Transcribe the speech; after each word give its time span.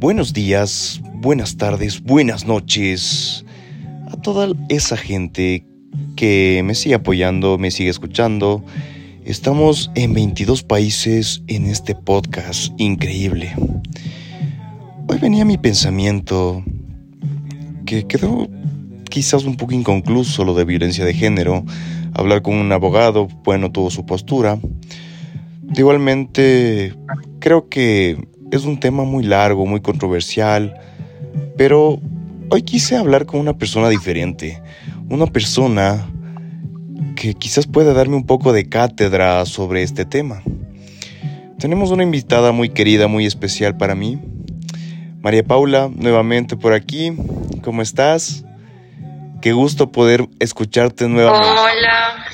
Buenos 0.00 0.32
días, 0.32 1.02
buenas 1.12 1.58
tardes, 1.58 2.02
buenas 2.02 2.46
noches 2.46 3.44
a 4.10 4.16
toda 4.16 4.48
esa 4.70 4.96
gente 4.96 5.66
que 6.16 6.62
me 6.64 6.74
sigue 6.74 6.94
apoyando, 6.94 7.58
me 7.58 7.70
sigue 7.70 7.90
escuchando. 7.90 8.64
Estamos 9.26 9.90
en 9.96 10.14
22 10.14 10.62
países 10.62 11.42
en 11.48 11.66
este 11.66 11.94
podcast 11.94 12.72
increíble. 12.78 13.54
Hoy 15.06 15.18
venía 15.18 15.44
mi 15.44 15.58
pensamiento 15.58 16.64
que 17.84 18.06
quedó 18.06 18.48
quizás 19.10 19.44
un 19.44 19.58
poco 19.58 19.74
inconcluso 19.74 20.46
lo 20.46 20.54
de 20.54 20.64
violencia 20.64 21.04
de 21.04 21.12
género. 21.12 21.62
Hablar 22.14 22.40
con 22.40 22.54
un 22.54 22.72
abogado, 22.72 23.28
bueno, 23.44 23.70
tuvo 23.70 23.90
su 23.90 24.06
postura. 24.06 24.58
Igualmente, 25.76 26.94
creo 27.38 27.68
que 27.68 28.29
es 28.50 28.64
un 28.64 28.78
tema 28.80 29.04
muy 29.04 29.24
largo, 29.24 29.66
muy 29.66 29.80
controversial, 29.80 30.78
pero 31.56 32.00
hoy 32.50 32.62
quise 32.62 32.96
hablar 32.96 33.26
con 33.26 33.40
una 33.40 33.56
persona 33.56 33.88
diferente, 33.88 34.62
una 35.08 35.26
persona 35.26 36.06
que 37.16 37.34
quizás 37.34 37.66
pueda 37.66 37.92
darme 37.92 38.16
un 38.16 38.26
poco 38.26 38.52
de 38.52 38.68
cátedra 38.68 39.44
sobre 39.46 39.82
este 39.82 40.04
tema. 40.04 40.42
Tenemos 41.58 41.90
una 41.90 42.02
invitada 42.02 42.52
muy 42.52 42.70
querida, 42.70 43.06
muy 43.06 43.26
especial 43.26 43.76
para 43.76 43.94
mí. 43.94 44.18
María 45.20 45.44
Paula, 45.44 45.90
nuevamente 45.94 46.56
por 46.56 46.72
aquí. 46.72 47.12
¿Cómo 47.62 47.82
estás? 47.82 48.44
Qué 49.42 49.52
gusto 49.52 49.92
poder 49.92 50.26
escucharte 50.38 51.08
nuevamente. 51.08 51.46
Hola. 51.46 52.24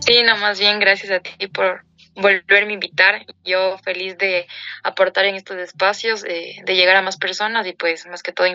Sí, 0.00 0.22
no, 0.24 0.36
más 0.38 0.58
bien 0.58 0.80
gracias 0.80 1.12
a 1.12 1.20
ti 1.20 1.46
por 1.48 1.85
volverme 2.16 2.70
a 2.70 2.74
invitar. 2.74 3.26
Yo 3.44 3.78
feliz 3.78 4.18
de 4.18 4.46
aportar 4.82 5.24
en 5.26 5.36
estos 5.36 5.56
espacios, 5.58 6.22
de 6.22 6.62
llegar 6.66 6.96
a 6.96 7.02
más 7.02 7.16
personas 7.16 7.66
y 7.66 7.72
pues 7.72 8.06
más 8.06 8.22
que 8.22 8.32
todo 8.32 8.46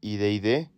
¿Y 0.00 0.16
de 0.16 0.32
ID? 0.32 0.68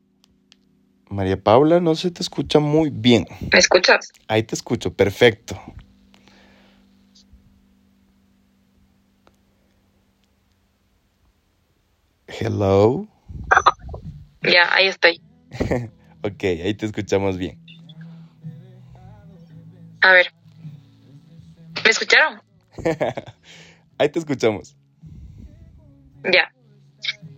María 1.10 1.36
Paula, 1.36 1.80
no 1.80 1.94
se 1.94 2.10
te 2.10 2.22
escucha 2.22 2.60
muy 2.60 2.90
bien. 2.90 3.26
¿Me 3.52 3.58
escuchas? 3.58 4.12
Ahí 4.28 4.44
te 4.44 4.54
escucho, 4.54 4.94
perfecto. 4.94 5.60
Hello. 12.28 13.08
Ya, 14.42 14.72
ahí 14.72 14.86
estoy. 14.86 15.20
ok, 16.22 16.44
ahí 16.44 16.74
te 16.74 16.86
escuchamos 16.86 17.36
bien. 17.36 17.58
A 20.02 20.12
ver. 20.12 20.32
¿Me 21.84 21.90
escucharon? 21.90 22.40
ahí 23.98 24.08
te 24.08 24.18
escuchamos. 24.18 24.76
Ya. 26.24 26.52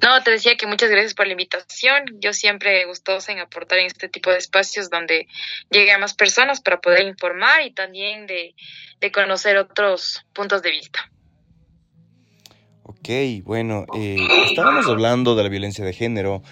No, 0.03 0.21
te 0.23 0.33
decía 0.33 0.57
que 0.57 0.67
muchas 0.67 0.91
gracias 0.91 1.15
por 1.15 1.27
la 1.27 1.33
invitación. 1.33 2.05
Yo 2.19 2.33
siempre 2.33 2.85
gustosa 2.87 3.31
en 3.31 3.39
aportar 3.39 3.79
en 3.79 3.87
este 3.87 4.09
tipo 4.09 4.31
de 4.31 4.39
espacios 4.39 4.91
donde 4.91 5.29
llegue 5.71 5.93
a 5.93 5.99
más 5.99 6.15
personas 6.15 6.61
para 6.61 6.81
poder 6.81 7.07
informar 7.07 7.63
y 7.63 7.73
también 7.73 8.27
de, 8.27 8.55
conocer 9.13 9.57
otros 9.59 10.25
puntos 10.33 10.63
de 10.63 10.71
vista. 10.71 11.11
Ok, 12.83 13.09
bueno, 13.45 13.87
eh, 13.97 14.17
estábamos 14.49 14.87
hablando 14.87 15.37
de 15.37 15.45
la 15.45 15.49
violencia 15.49 15.85
de 15.85 15.93
género. 15.93 16.43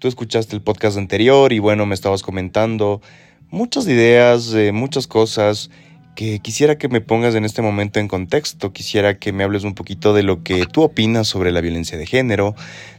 Tú 0.00 0.08
escuchaste 0.08 0.56
el 0.56 0.62
podcast 0.62 0.96
anterior 0.96 1.52
y 1.52 1.58
bueno, 1.58 1.84
me 1.84 1.94
estabas 1.94 2.22
comentando 2.22 3.02
muchas 3.50 3.86
ideas, 3.86 4.54
muchas 4.72 5.06
cosas 5.06 5.70
que 6.16 6.40
quisiera 6.40 6.78
que 6.78 6.88
me 6.88 7.02
pongas 7.02 7.34
en 7.34 7.44
este 7.44 7.60
momento 7.60 8.00
en 8.00 8.08
contexto, 8.08 8.72
quisiera 8.72 9.18
que 9.18 9.32
me 9.32 9.44
hables 9.44 9.62
un 9.62 9.74
poquito 9.74 10.14
de 10.14 10.22
lo 10.22 10.42
que 10.42 10.64
tú 10.64 10.82
opinas 10.82 11.28
sobre 11.28 11.52
la 11.52 11.60
violencia 11.60 11.98
de 11.98 12.06
género, 12.06 12.54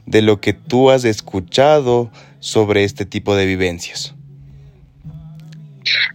de 0.06 0.22
lo 0.22 0.42
que 0.42 0.54
tú 0.54 0.92
has 0.92 1.04
escuchado 1.04 2.12
sobre 2.40 2.84
este 2.84 3.08
tipo 3.08 3.36
de 3.36 3.48
vivencias. 3.48 4.14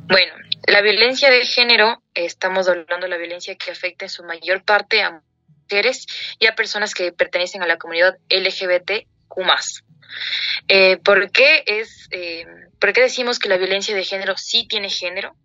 Bueno, 0.06 0.34
la 0.68 0.82
violencia 0.82 1.30
de 1.30 1.44
género, 1.46 2.00
estamos 2.14 2.68
hablando 2.68 3.06
de 3.06 3.08
la 3.08 3.18
violencia 3.18 3.56
que 3.56 3.72
afecta 3.72 4.04
en 4.04 4.08
su 4.08 4.22
mayor 4.22 4.62
parte 4.62 5.02
a 5.02 5.20
mujeres 5.64 6.06
y 6.38 6.46
a 6.46 6.54
personas 6.54 6.94
que 6.94 7.10
pertenecen 7.10 7.60
a 7.64 7.66
la 7.66 7.76
comunidad 7.76 8.18
LGBTQ+. 8.30 9.85
Eh, 10.68 10.96
¿por, 10.98 11.30
qué 11.30 11.62
es, 11.66 12.08
eh, 12.10 12.46
¿Por 12.80 12.92
qué 12.92 13.02
decimos 13.02 13.38
que 13.38 13.48
la 13.48 13.56
violencia 13.56 13.94
de 13.94 14.04
género 14.04 14.36
sí 14.36 14.66
tiene 14.68 14.90
género? 14.90 15.36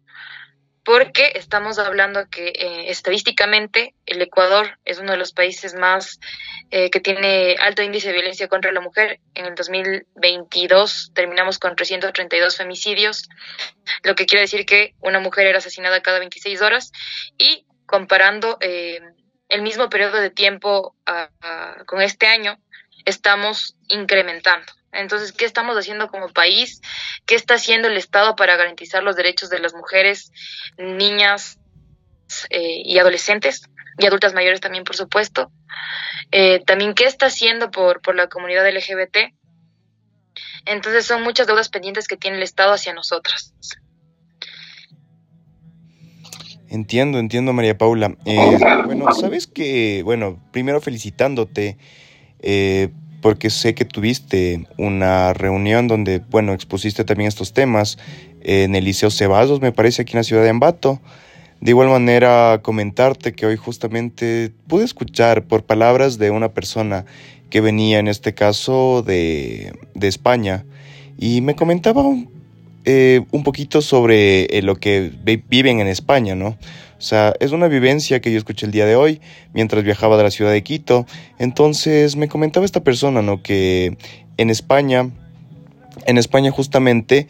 porque 0.84 1.34
estamos 1.36 1.78
hablando 1.78 2.28
que 2.32 2.48
eh, 2.48 2.90
estadísticamente 2.90 3.94
el 4.08 4.20
Ecuador 4.20 4.80
es 4.84 4.98
uno 4.98 5.12
de 5.12 5.20
los 5.20 5.32
países 5.32 5.76
más 5.76 6.20
que 6.72 7.00
tiene 7.02 7.56
alto 7.60 7.84
índice 7.84 8.08
de 8.08 8.14
violencia 8.14 8.48
contra 8.48 8.72
la 8.72 8.82
mujer. 8.82 9.20
En 9.36 9.46
el 9.46 9.54
2022 9.54 11.12
terminamos 11.14 11.60
con 11.60 11.76
332 11.76 12.58
femicidios, 12.58 13.30
lo 14.02 14.16
que 14.16 14.26
quiere 14.26 14.42
decir 14.42 14.66
que 14.66 14.96
una 15.02 15.20
mujer 15.20 15.46
era 15.46 15.60
asesinada 15.60 16.02
cada 16.02 16.18
26 16.18 16.62
horas 16.64 16.92
y 17.38 17.68
comparando 17.86 18.58
el 18.62 19.62
mismo 19.62 19.88
periodo 19.90 20.20
de 20.20 20.32
tiempo 20.32 20.96
con 21.86 22.02
este 22.02 22.26
año, 22.26 22.58
estamos 23.06 23.76
incrementando. 23.88 24.72
Entonces, 24.92 25.32
¿qué 25.32 25.46
estamos 25.46 25.78
haciendo 25.78 26.10
como 26.10 26.30
país? 26.30 26.82
¿Qué 27.26 27.36
está 27.36 27.56
haciendo 27.56 27.88
el 27.88 27.98
Estado 27.98 28.36
para 28.36 28.58
garantizar 28.58 29.04
los 29.04 29.16
derechos 29.16 29.50
de 29.50 29.60
las 29.60 29.74
mujeres, 29.74 30.32
niñas 30.78 31.60
eh, 32.50 32.82
y 32.84 33.00
adolescentes 33.00 33.64
y 33.98 34.06
adultas 34.06 34.34
mayores 34.34 34.60
también, 34.60 34.84
por 34.84 34.96
supuesto? 34.96 35.52
Eh, 36.32 36.62
también, 36.66 36.94
¿qué 36.94 37.06
está 37.06 37.28
haciendo 37.28 37.72
por, 37.72 38.02
por 38.02 38.16
la 38.16 38.28
comunidad 38.28 38.70
LGBT? 38.70 39.34
Entonces, 40.66 41.06
son 41.06 41.24
muchas 41.24 41.48
deudas 41.48 41.70
pendientes 41.70 42.08
que 42.08 42.18
tiene 42.18 42.38
el 42.38 42.44
Estado 42.44 42.74
hacia 42.74 42.94
nosotras. 42.94 43.54
Entiendo, 46.72 47.20
entiendo, 47.20 47.52
María 47.52 47.78
Paula. 47.78 48.16
Eh, 48.26 48.58
bueno, 48.86 49.12
sabes 49.14 49.46
que, 49.46 50.04
bueno, 50.04 50.42
primero 50.52 50.80
felicitándote 50.80 51.78
eh, 52.42 52.90
porque 53.22 53.50
sé 53.50 53.76
que 53.76 53.86
tuviste 53.86 54.66
una 54.78 55.34
reunión 55.34 55.88
donde, 55.88 56.20
bueno, 56.30 56.54
expusiste 56.54 57.04
también 57.04 57.28
estos 57.28 57.54
temas 57.54 57.98
en 58.42 58.76
el 58.76 58.86
Liceo 58.86 59.12
Ceballos, 59.12 59.62
me 59.62 59.72
parece, 59.72 60.02
aquí 60.02 60.14
en 60.14 60.20
la 60.20 60.24
ciudad 60.24 60.44
de 60.44 60.50
Ambato. 60.50 61.00
De 61.60 61.72
igual 61.72 61.90
manera, 61.90 62.60
comentarte 62.64 63.34
que 63.34 63.46
hoy 63.46 63.56
justamente 63.56 64.52
pude 64.68 64.84
escuchar 64.84 65.44
por 65.44 65.64
palabras 65.64 66.18
de 66.18 66.32
una 66.32 66.50
persona 66.50 67.06
que 67.52 67.62
venía 67.62 68.00
en 68.00 68.08
este 68.08 68.34
caso 68.34 69.04
de, 69.04 69.72
España 70.02 70.66
y 71.20 71.42
me 71.42 71.56
comentaba 71.56 72.02
un, 72.02 72.32
eh, 72.86 73.22
un 73.30 73.44
poquito 73.44 73.84
sobre 73.84 74.46
eh, 74.46 74.64
lo 74.64 74.78
que 74.78 75.12
viven 75.48 75.80
en 75.80 75.88
España, 75.88 76.34
¿no? 76.34 76.58
O 77.02 77.04
sea, 77.04 77.34
es 77.40 77.52
una 77.52 77.68
vivencia 77.68 78.22
que 78.22 78.32
yo 78.32 78.38
escuché 78.38 78.68
el 78.68 78.72
día 78.72 78.86
de 78.86 78.96
hoy 78.96 79.22
mientras 79.54 79.84
viajaba 79.84 80.18
de 80.18 80.24
la 80.24 80.30
ciudad 80.30 80.52
de 80.52 80.62
Quito. 80.62 81.08
Entonces 81.40 82.16
me 82.16 82.28
comentaba 82.28 82.64
esta 82.64 82.84
persona, 82.84 83.24
¿no? 83.24 83.42
Que 83.42 83.98
en 84.38 84.52
España, 84.52 85.10
en 86.06 86.20
España 86.20 86.52
justamente, 86.52 87.28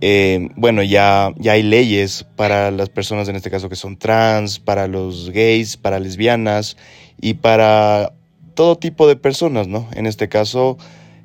eh, 0.00 0.48
bueno, 0.54 0.84
ya, 0.84 1.32
ya 1.38 1.52
hay 1.52 1.64
leyes 1.64 2.24
para 2.36 2.70
las 2.70 2.88
personas 2.88 3.28
en 3.28 3.34
este 3.34 3.50
caso 3.50 3.68
que 3.68 3.74
son 3.74 3.96
trans, 3.96 4.60
para 4.60 4.86
los 4.86 5.30
gays, 5.30 5.76
para 5.76 5.98
lesbianas 5.98 6.76
y 7.20 7.34
para 7.34 8.12
todo 8.54 8.78
tipo 8.78 9.08
de 9.08 9.16
personas, 9.16 9.66
¿no? 9.66 9.88
En 9.96 10.06
este 10.06 10.28
caso, 10.28 10.78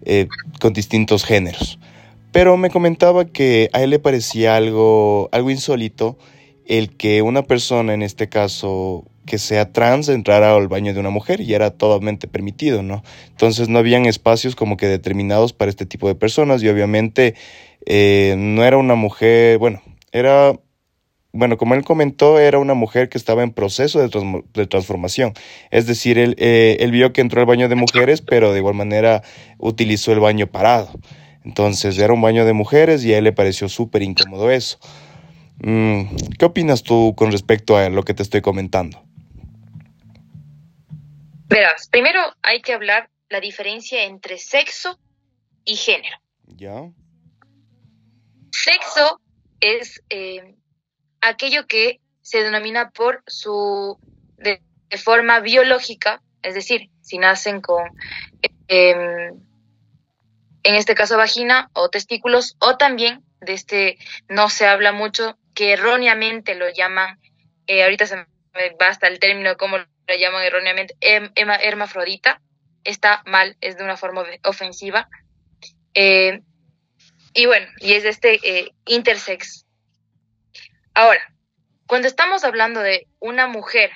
eh, 0.05 0.27
con 0.59 0.73
distintos 0.73 1.23
géneros. 1.23 1.77
Pero 2.31 2.57
me 2.57 2.71
comentaba 2.71 3.25
que 3.25 3.69
a 3.73 3.83
él 3.83 3.91
le 3.91 3.99
parecía 3.99 4.55
algo, 4.55 5.29
algo 5.31 5.51
insólito 5.51 6.17
el 6.69 6.95
que 6.95 7.23
una 7.23 7.41
persona, 7.41 7.95
en 7.95 8.03
este 8.03 8.29
caso 8.29 9.03
que 9.25 9.39
sea 9.39 9.73
trans, 9.73 10.07
entrara 10.07 10.55
al 10.55 10.67
baño 10.67 10.93
de 10.93 10.99
una 10.99 11.09
mujer 11.09 11.41
y 11.41 11.53
era 11.55 11.71
totalmente 11.71 12.27
permitido, 12.27 12.83
¿no? 12.83 13.03
Entonces 13.29 13.69
no 13.69 13.79
habían 13.79 14.05
espacios 14.05 14.55
como 14.55 14.77
que 14.77 14.87
determinados 14.87 15.51
para 15.51 15.69
este 15.69 15.87
tipo 15.87 16.07
de 16.07 16.13
personas 16.13 16.61
y 16.61 16.69
obviamente 16.69 17.33
eh, 17.87 18.35
no 18.37 18.63
era 18.63 18.77
una 18.77 18.93
mujer, 18.93 19.57
bueno, 19.57 19.81
era, 20.11 20.59
bueno, 21.31 21.57
como 21.57 21.73
él 21.73 21.83
comentó, 21.83 22.37
era 22.37 22.59
una 22.59 22.75
mujer 22.75 23.09
que 23.09 23.17
estaba 23.17 23.41
en 23.41 23.51
proceso 23.51 23.99
de, 23.99 24.67
transformación. 24.67 25.33
Es 25.71 25.87
decir, 25.87 26.19
él, 26.19 26.35
eh, 26.37 26.77
él 26.81 26.91
vio 26.91 27.13
que 27.13 27.21
entró 27.21 27.41
al 27.41 27.47
baño 27.47 27.67
de 27.67 27.75
mujeres, 27.75 28.21
pero 28.21 28.53
de 28.53 28.59
igual 28.59 28.75
manera 28.75 29.23
utilizó 29.57 30.11
el 30.11 30.19
baño 30.19 30.45
parado. 30.45 30.91
Entonces 31.43 31.97
era 31.97 32.13
un 32.13 32.21
baño 32.21 32.45
de 32.45 32.53
mujeres 32.53 33.03
y 33.05 33.13
a 33.15 33.17
él 33.17 33.23
le 33.23 33.31
pareció 33.31 33.69
súper 33.69 34.03
incómodo 34.03 34.51
eso. 34.51 34.77
Mm, 35.61 36.15
¿Qué 36.37 36.45
opinas 36.45 36.83
tú 36.83 37.13
con 37.15 37.31
respecto 37.31 37.77
a 37.77 37.89
lo 37.89 38.03
que 38.03 38.13
te 38.13 38.23
estoy 38.23 38.41
comentando? 38.41 39.03
Verás, 41.47 41.87
primero 41.89 42.19
hay 42.43 42.61
que 42.61 42.73
hablar 42.73 43.09
la 43.29 43.39
diferencia 43.39 44.03
entre 44.03 44.37
sexo 44.37 44.99
y 45.65 45.75
género. 45.75 46.17
¿Ya? 46.45 46.91
Sexo 48.51 49.19
es 49.59 50.03
eh, 50.09 50.55
aquello 51.21 51.65
que 51.67 51.99
se 52.21 52.43
denomina 52.43 52.91
por 52.91 53.23
su 53.25 53.97
de, 54.37 54.61
forma 54.97 55.39
biológica, 55.39 56.21
es 56.43 56.53
decir, 56.53 56.89
si 57.01 57.17
nacen 57.17 57.61
con, 57.61 57.83
em, 58.67 59.39
en 60.63 60.75
este 60.75 60.93
caso, 60.93 61.17
vagina 61.17 61.71
o 61.73 61.89
testículos, 61.89 62.55
o 62.59 62.77
también 62.77 63.23
de 63.41 63.53
este, 63.53 63.97
no 64.27 64.49
se 64.49 64.67
habla 64.67 64.91
mucho, 64.91 65.38
que 65.59 65.73
erróneamente 65.73 66.55
lo 66.55 66.69
llaman, 66.69 67.19
eh, 67.67 67.83
ahorita 67.83 68.07
se 68.07 68.15
me 68.15 68.25
basta 68.79 69.07
el 69.07 69.19
término 69.19 69.57
como 69.57 69.77
lo 69.77 70.15
llaman 70.17 70.41
erróneamente, 70.43 70.95
em, 71.01 71.29
hermafrodita, 71.35 72.41
está 72.85 73.23
mal, 73.25 73.57
es 73.59 73.77
de 73.77 73.83
una 73.83 73.97
forma 73.97 74.23
ofensiva. 74.45 75.09
Eh, 75.95 76.39
y 77.33 77.45
bueno, 77.45 77.67
y 77.81 77.91
es 77.91 78.03
de 78.03 78.09
este 78.09 78.39
eh, 78.41 78.71
intersex. 78.85 79.65
Ahora, 80.93 81.29
cuando 81.87 82.07
estamos 82.07 82.45
hablando 82.45 82.79
de 82.79 83.07
una 83.19 83.47
mujer, 83.47 83.91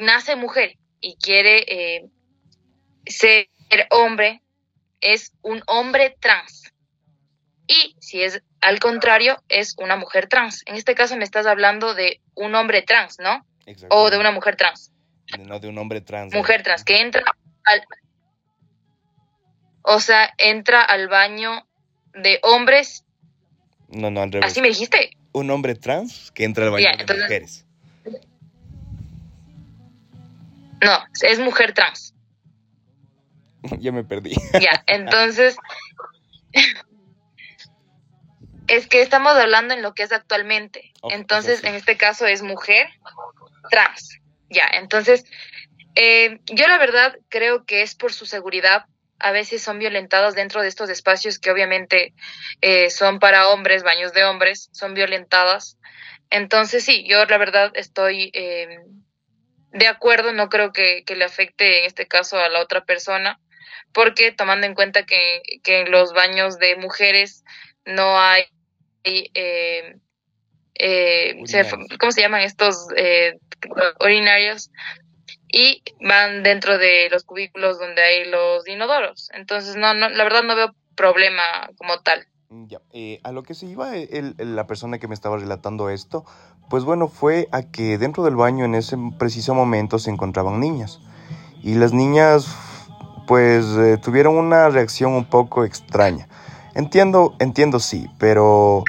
nace 0.00 0.34
mujer 0.34 0.78
y 0.98 1.16
quiere 1.18 2.10
ser 3.06 3.46
hombre, 3.90 4.42
es 5.00 5.30
un 5.42 5.62
hombre 5.68 6.16
trans. 6.18 6.72
Y 7.68 7.94
si 8.00 8.22
es 8.22 8.42
al 8.62 8.80
contrario, 8.80 9.42
es 9.48 9.74
una 9.78 9.96
mujer 9.96 10.26
trans. 10.26 10.62
En 10.66 10.74
este 10.74 10.94
caso 10.94 11.16
me 11.16 11.24
estás 11.24 11.46
hablando 11.46 11.94
de 11.94 12.20
un 12.34 12.54
hombre 12.54 12.82
trans, 12.82 13.18
¿no? 13.20 13.46
O 13.90 14.10
de 14.10 14.18
una 14.18 14.32
mujer 14.32 14.56
trans. 14.56 14.90
No, 15.38 15.60
de 15.60 15.68
un 15.68 15.76
hombre 15.76 16.00
trans. 16.00 16.32
Mujer 16.34 16.62
trans, 16.62 16.82
que 16.82 17.00
entra 17.00 17.22
al... 17.64 17.82
O 19.82 20.00
sea, 20.00 20.32
entra 20.38 20.80
al 20.80 21.08
baño 21.08 21.66
de 22.14 22.40
hombres. 22.42 23.04
No, 23.88 24.10
no, 24.10 24.22
al 24.22 24.32
revés. 24.32 24.50
¿Así 24.50 24.62
me 24.62 24.68
dijiste? 24.68 25.10
Un 25.32 25.50
hombre 25.50 25.74
trans 25.74 26.30
que 26.32 26.44
entra 26.44 26.64
al 26.64 26.70
baño 26.72 26.88
de 27.06 27.14
mujeres. 27.14 27.66
No, 30.80 30.98
es 31.22 31.38
mujer 31.38 31.74
trans. 31.74 32.14
ya 33.78 33.92
me 33.92 34.04
perdí. 34.04 34.34
ya, 34.58 34.82
entonces... 34.86 35.56
es 38.68 38.86
que 38.86 39.00
estamos 39.02 39.32
hablando 39.34 39.74
en 39.74 39.82
lo 39.82 39.94
que 39.94 40.02
es 40.02 40.12
actualmente. 40.12 40.92
entonces, 41.10 41.64
en 41.64 41.74
este 41.74 41.96
caso 41.96 42.26
es 42.26 42.42
mujer 42.42 42.88
trans. 43.70 44.20
Ya, 44.50 44.68
entonces, 44.74 45.24
eh, 45.94 46.38
yo 46.46 46.68
la 46.68 46.78
verdad 46.78 47.18
creo 47.28 47.64
que 47.64 47.82
es 47.82 47.94
por 47.94 48.12
su 48.12 48.26
seguridad. 48.26 48.84
A 49.18 49.32
veces 49.32 49.62
son 49.62 49.78
violentados 49.78 50.34
dentro 50.34 50.62
de 50.62 50.68
estos 50.68 50.90
espacios 50.90 51.38
que 51.38 51.50
obviamente 51.50 52.14
eh, 52.60 52.88
son 52.90 53.18
para 53.18 53.48
hombres, 53.48 53.82
baños 53.82 54.12
de 54.12 54.24
hombres, 54.24 54.68
son 54.72 54.94
violentadas. 54.94 55.76
Entonces, 56.30 56.84
sí, 56.84 57.04
yo 57.08 57.24
la 57.24 57.38
verdad 57.38 57.72
estoy 57.74 58.30
eh, 58.34 58.78
de 59.72 59.86
acuerdo, 59.86 60.32
no 60.32 60.48
creo 60.48 60.72
que, 60.72 61.04
le 61.06 61.24
afecte 61.24 61.80
en 61.80 61.86
este 61.86 62.06
caso 62.06 62.38
a 62.38 62.48
la 62.48 62.60
otra 62.60 62.84
persona, 62.84 63.40
porque 63.92 64.30
tomando 64.30 64.66
en 64.66 64.74
cuenta 64.74 65.04
que, 65.04 65.42
que 65.62 65.80
en 65.80 65.90
los 65.90 66.12
baños 66.12 66.58
de 66.58 66.76
mujeres 66.76 67.44
no 67.84 68.20
hay 68.20 68.44
eh, 69.04 69.96
eh, 70.74 71.34
¿cómo 71.98 72.12
se 72.12 72.20
llaman 72.20 72.42
estos 72.42 72.86
eh, 72.96 73.38
urinarios? 74.00 74.70
Y 75.50 75.82
van 76.06 76.42
dentro 76.42 76.76
de 76.78 77.08
los 77.10 77.24
cubículos 77.24 77.78
donde 77.78 78.02
hay 78.02 78.24
los 78.26 78.68
inodoros. 78.68 79.30
Entonces, 79.32 79.76
no, 79.76 79.94
no 79.94 80.08
la 80.10 80.24
verdad 80.24 80.42
no 80.42 80.54
veo 80.54 80.74
problema 80.94 81.42
como 81.78 82.00
tal. 82.00 82.26
Ya, 82.50 82.80
a 83.24 83.32
lo 83.32 83.42
que 83.42 83.54
se 83.54 83.66
iba 83.66 83.92
la 84.38 84.66
persona 84.66 84.98
que 84.98 85.08
me 85.08 85.14
estaba 85.14 85.36
relatando 85.36 85.90
esto, 85.90 86.24
pues 86.70 86.84
bueno, 86.84 87.08
fue 87.08 87.48
a 87.52 87.62
que 87.62 87.98
dentro 87.98 88.24
del 88.24 88.36
baño 88.36 88.64
en 88.64 88.74
ese 88.74 88.96
preciso 89.18 89.54
momento 89.54 89.98
se 89.98 90.10
encontraban 90.10 90.60
niñas. 90.60 91.00
Y 91.62 91.74
las 91.74 91.92
niñas, 91.92 92.46
pues, 93.26 93.66
tuvieron 94.02 94.36
una 94.36 94.68
reacción 94.68 95.12
un 95.12 95.24
poco 95.24 95.64
extraña. 95.64 96.28
Entiendo, 96.78 97.34
entiendo 97.40 97.80
sí, 97.80 98.08
pero 98.20 98.84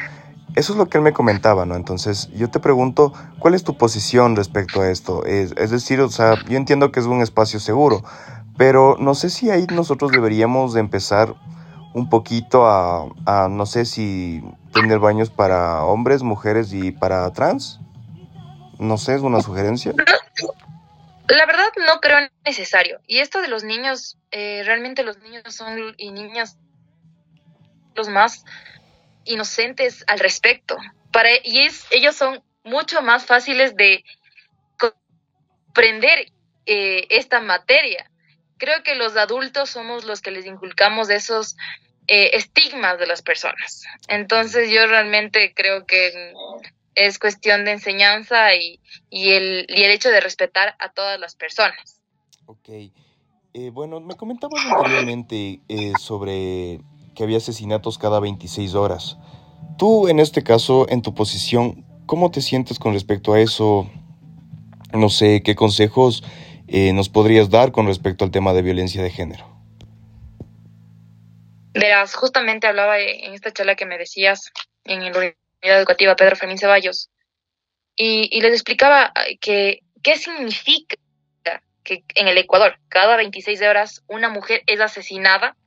eso 0.56 0.74
es 0.74 0.78
lo 0.78 0.88
que 0.88 1.00
él 1.00 1.04
me 1.04 1.12
comentaba, 1.12 1.66
¿no? 1.66 1.76
Entonces, 1.76 2.30
yo 2.36 2.52
te 2.52 2.60
pregunto, 2.60 3.14
¿cuál 3.40 3.56
es 3.56 3.64
tu 3.64 3.78
posición 3.80 4.36
respecto 4.36 4.82
a 4.82 4.92
esto? 4.92 5.26
Es, 5.26 5.56
decir, 5.56 6.00
o 6.00 6.10
sea, 6.10 6.36
yo 6.48 6.56
entiendo 6.56 6.92
que 6.92 7.00
es 7.00 7.08
un 7.08 7.24
espacio 7.24 7.60
seguro, 7.60 8.04
pero 8.60 8.96
no 9.00 9.16
sé 9.16 9.32
si 9.32 9.50
ahí 9.50 9.66
nosotros 9.74 10.12
deberíamos 10.12 10.76
de 10.76 10.82
empezar 10.82 11.34
un 11.96 12.12
poquito 12.12 12.68
a, 12.68 13.48
no 13.50 13.66
sé 13.66 13.86
si 13.86 14.44
tener 14.72 15.00
baños 15.00 15.32
para 15.32 15.84
hombres, 15.84 16.22
mujeres 16.22 16.72
y 16.74 16.92
para 16.92 17.34
trans. 17.34 17.80
No 18.78 19.00
sé, 19.00 19.16
es 19.16 19.22
una 19.22 19.42
sugerencia. 19.42 19.94
La 21.28 21.46
verdad 21.48 21.70
no 21.88 22.00
creo 22.02 22.20
necesario. 22.46 23.00
Y 23.08 23.18
esto 23.18 23.42
de 23.42 23.48
los 23.48 23.64
niños, 23.64 24.20
eh, 24.30 24.62
realmente 24.64 25.02
los 25.02 25.18
niños 25.24 25.42
son 25.56 25.96
y 25.98 26.12
niñas 26.12 26.60
los 27.96 28.10
más 28.10 28.46
inocentes 29.26 30.04
al 30.08 30.20
respecto. 30.20 30.78
Para, 31.12 31.30
y 31.44 31.66
es, 31.66 31.86
ellos 31.92 32.16
son 32.16 32.44
mucho 32.64 33.02
más 33.02 33.26
fáciles 33.26 33.76
de 33.76 34.04
comprender 34.78 36.32
eh, 36.66 37.08
esta 37.10 37.40
materia. 37.40 38.10
Creo 38.58 38.84
que 38.84 38.96
los 38.96 39.16
adultos 39.16 39.70
somos 39.70 40.04
los 40.04 40.22
que 40.22 40.32
les 40.32 40.46
inculcamos 40.46 41.10
esos 41.10 41.56
eh, 42.08 42.32
estigmas 42.34 43.00
de 43.00 43.08
las 43.08 43.22
personas. 43.22 43.84
Entonces 44.08 44.70
yo 44.70 44.86
realmente 44.88 45.54
creo 45.54 45.86
que 45.86 46.34
es 46.96 47.20
cuestión 47.20 47.66
de 47.66 47.72
enseñanza 47.72 48.54
y, 48.56 48.80
y, 49.10 49.32
el, 49.32 49.66
y 49.70 49.84
el 49.84 49.92
hecho 49.92 50.10
de 50.10 50.20
respetar 50.20 50.76
a 50.80 50.90
todas 50.92 51.20
las 51.20 51.36
personas. 51.36 52.02
Ok. 52.46 52.70
Eh, 53.54 53.70
bueno, 53.72 54.00
me 54.00 54.16
comentabas 54.16 54.64
anteriormente 54.66 55.62
sobre 56.00 56.82
que 57.20 57.26
había 57.26 57.40
asesinatos 57.40 57.98
cada 57.98 58.22
26 58.22 58.76
horas. 58.76 59.18
Tú, 59.78 60.08
en 60.08 60.22
este 60.22 60.42
caso, 60.42 60.86
en 60.88 61.02
tu 61.02 61.14
posición, 61.14 61.84
¿cómo 62.06 62.32
te 62.32 62.40
sientes 62.40 62.80
con 62.80 62.94
respecto 62.94 63.34
a 63.34 63.42
eso? 63.42 63.92
No 64.94 65.10
sé, 65.10 65.44
¿qué 65.44 65.54
consejos 65.54 66.24
eh, 66.70 66.94
nos 66.94 67.10
podrías 67.10 67.50
dar 67.50 67.74
con 67.74 67.88
respecto 67.88 68.24
al 68.24 68.32
tema 68.32 68.54
de 68.54 68.62
violencia 68.62 69.04
de 69.04 69.10
género? 69.10 69.46
Verás, 71.74 72.16
justamente 72.16 72.68
hablaba 72.68 72.98
en 73.02 73.34
esta 73.34 73.52
charla 73.52 73.76
que 73.76 73.86
me 73.86 73.98
decías 73.98 74.54
en 74.86 75.02
la 75.02 75.10
Unidad 75.10 75.36
Educativa 75.62 76.16
Pedro 76.16 76.38
Fermín 76.38 76.58
Ceballos 76.58 77.10
y, 77.98 78.40
les 78.40 78.54
explicaba 78.54 79.12
que 79.42 79.82
qué 80.02 80.16
significa 80.16 80.96
que 81.84 82.06
en 82.16 82.30
el 82.30 82.38
Ecuador 82.38 82.80
cada 82.88 83.18
26 83.18 83.62
horas 83.64 84.04
una 84.08 84.30
mujer 84.30 84.64
es 84.68 84.80
asesinada 84.80 85.58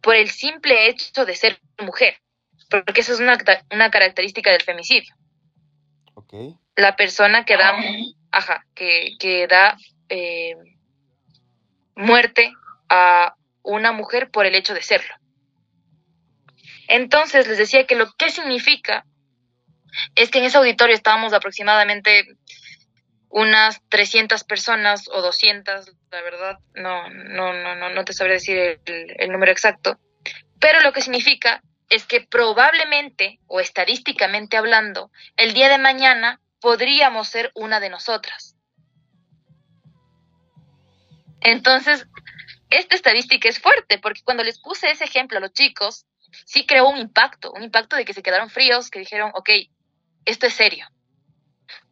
por 0.00 0.14
el 0.14 0.30
simple 0.30 0.88
hecho 0.88 1.24
de 1.24 1.34
ser 1.34 1.60
mujer 1.78 2.20
porque 2.70 3.00
esa 3.00 3.12
es 3.12 3.20
una, 3.20 3.36
una 3.72 3.90
característica 3.90 4.50
del 4.50 4.62
femicidio. 4.62 5.14
La 6.76 6.94
persona 6.94 7.44
que 7.44 7.56
da, 7.56 7.76
ajá, 8.30 8.64
que, 8.74 9.16
que 9.18 9.48
da 9.48 9.76
eh, 10.08 10.54
muerte 11.96 12.52
a 12.88 13.34
una 13.62 13.90
mujer 13.92 14.30
por 14.30 14.46
el 14.46 14.54
hecho 14.54 14.72
de 14.72 14.82
serlo. 14.82 15.12
Entonces 16.86 17.48
les 17.48 17.58
decía 17.58 17.86
que 17.86 17.96
lo 17.96 18.12
que 18.12 18.30
significa 18.30 19.04
es 20.14 20.30
que 20.30 20.38
en 20.38 20.44
ese 20.44 20.58
auditorio 20.58 20.94
estábamos 20.94 21.32
aproximadamente 21.32 22.36
unas 23.30 23.80
300 23.88 24.44
personas 24.44 25.08
o 25.08 25.22
200, 25.22 25.92
la 26.10 26.22
verdad, 26.22 26.58
no, 26.74 27.08
no, 27.10 27.52
no, 27.52 27.76
no, 27.76 27.90
no 27.90 28.04
te 28.04 28.12
sabré 28.12 28.34
decir 28.34 28.80
el, 28.84 29.16
el 29.16 29.30
número 29.30 29.52
exacto, 29.52 29.98
pero 30.58 30.80
lo 30.80 30.92
que 30.92 31.00
significa 31.00 31.62
es 31.88 32.04
que 32.06 32.20
probablemente 32.20 33.40
o 33.46 33.60
estadísticamente 33.60 34.56
hablando, 34.56 35.10
el 35.36 35.54
día 35.54 35.68
de 35.68 35.78
mañana 35.78 36.40
podríamos 36.60 37.28
ser 37.28 37.50
una 37.54 37.80
de 37.80 37.88
nosotras. 37.88 38.56
Entonces, 41.40 42.06
esta 42.68 42.94
estadística 42.94 43.48
es 43.48 43.58
fuerte 43.58 43.98
porque 43.98 44.22
cuando 44.22 44.44
les 44.44 44.60
puse 44.60 44.90
ese 44.90 45.04
ejemplo 45.04 45.38
a 45.38 45.40
los 45.40 45.52
chicos, 45.52 46.06
sí 46.44 46.66
creó 46.66 46.88
un 46.88 46.98
impacto, 46.98 47.50
un 47.52 47.64
impacto 47.64 47.96
de 47.96 48.04
que 48.04 48.14
se 48.14 48.22
quedaron 48.22 48.50
fríos, 48.50 48.90
que 48.90 49.00
dijeron, 49.00 49.32
ok, 49.34 49.50
esto 50.24 50.46
es 50.46 50.54
serio. 50.54 50.86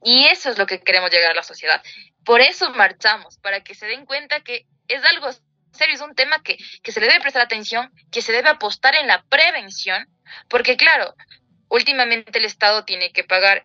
Y 0.03 0.27
eso 0.27 0.51
es 0.51 0.59
lo 0.59 0.67
que 0.67 0.81
queremos 0.81 1.11
llegar 1.11 1.33
a 1.33 1.35
la 1.35 1.43
sociedad. 1.43 1.83
Por 2.25 2.41
eso 2.41 2.71
marchamos, 2.71 3.39
para 3.39 3.63
que 3.63 3.75
se 3.75 3.87
den 3.87 4.07
cuenta 4.07 4.41
que 4.41 4.67
es 4.87 5.05
algo 5.05 5.31
serio, 5.73 5.95
es 5.95 6.01
un 6.01 6.15
tema 6.15 6.43
que, 6.43 6.59
se 6.85 7.01
le 7.01 7.07
debe 7.07 7.21
prestar 7.21 7.43
atención, 7.43 7.93
que 8.11 8.23
se 8.23 8.33
debe 8.33 8.49
apostar 8.49 8.95
en 8.97 9.07
la 9.07 9.23
prevención, 9.29 10.09
porque 10.49 10.77
claro, 10.77 11.15
últimamente 11.69 12.39
el 12.39 12.45
Estado 12.45 12.85
tiene 12.85 13.13
que 13.13 13.25
pagar 13.25 13.65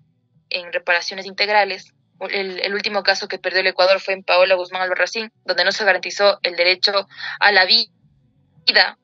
en 0.50 0.72
reparaciones 0.74 1.26
integrales. 1.26 1.94
El, 2.30 2.74
último 2.74 3.04
caso 3.04 3.28
que 3.28 3.40
perdió 3.40 3.60
el 3.60 3.68
Ecuador 3.68 4.00
fue 4.00 4.14
en 4.14 4.24
Paola 4.24 4.56
Guzmán 4.56 4.82
Albarracín, 4.82 5.32
donde 5.46 5.66
no 5.66 5.72
se 5.72 5.84
garantizó 5.84 6.40
el 6.44 6.56
derecho 6.56 7.08
a 7.40 7.52
la 7.52 7.66
vida 7.66 8.98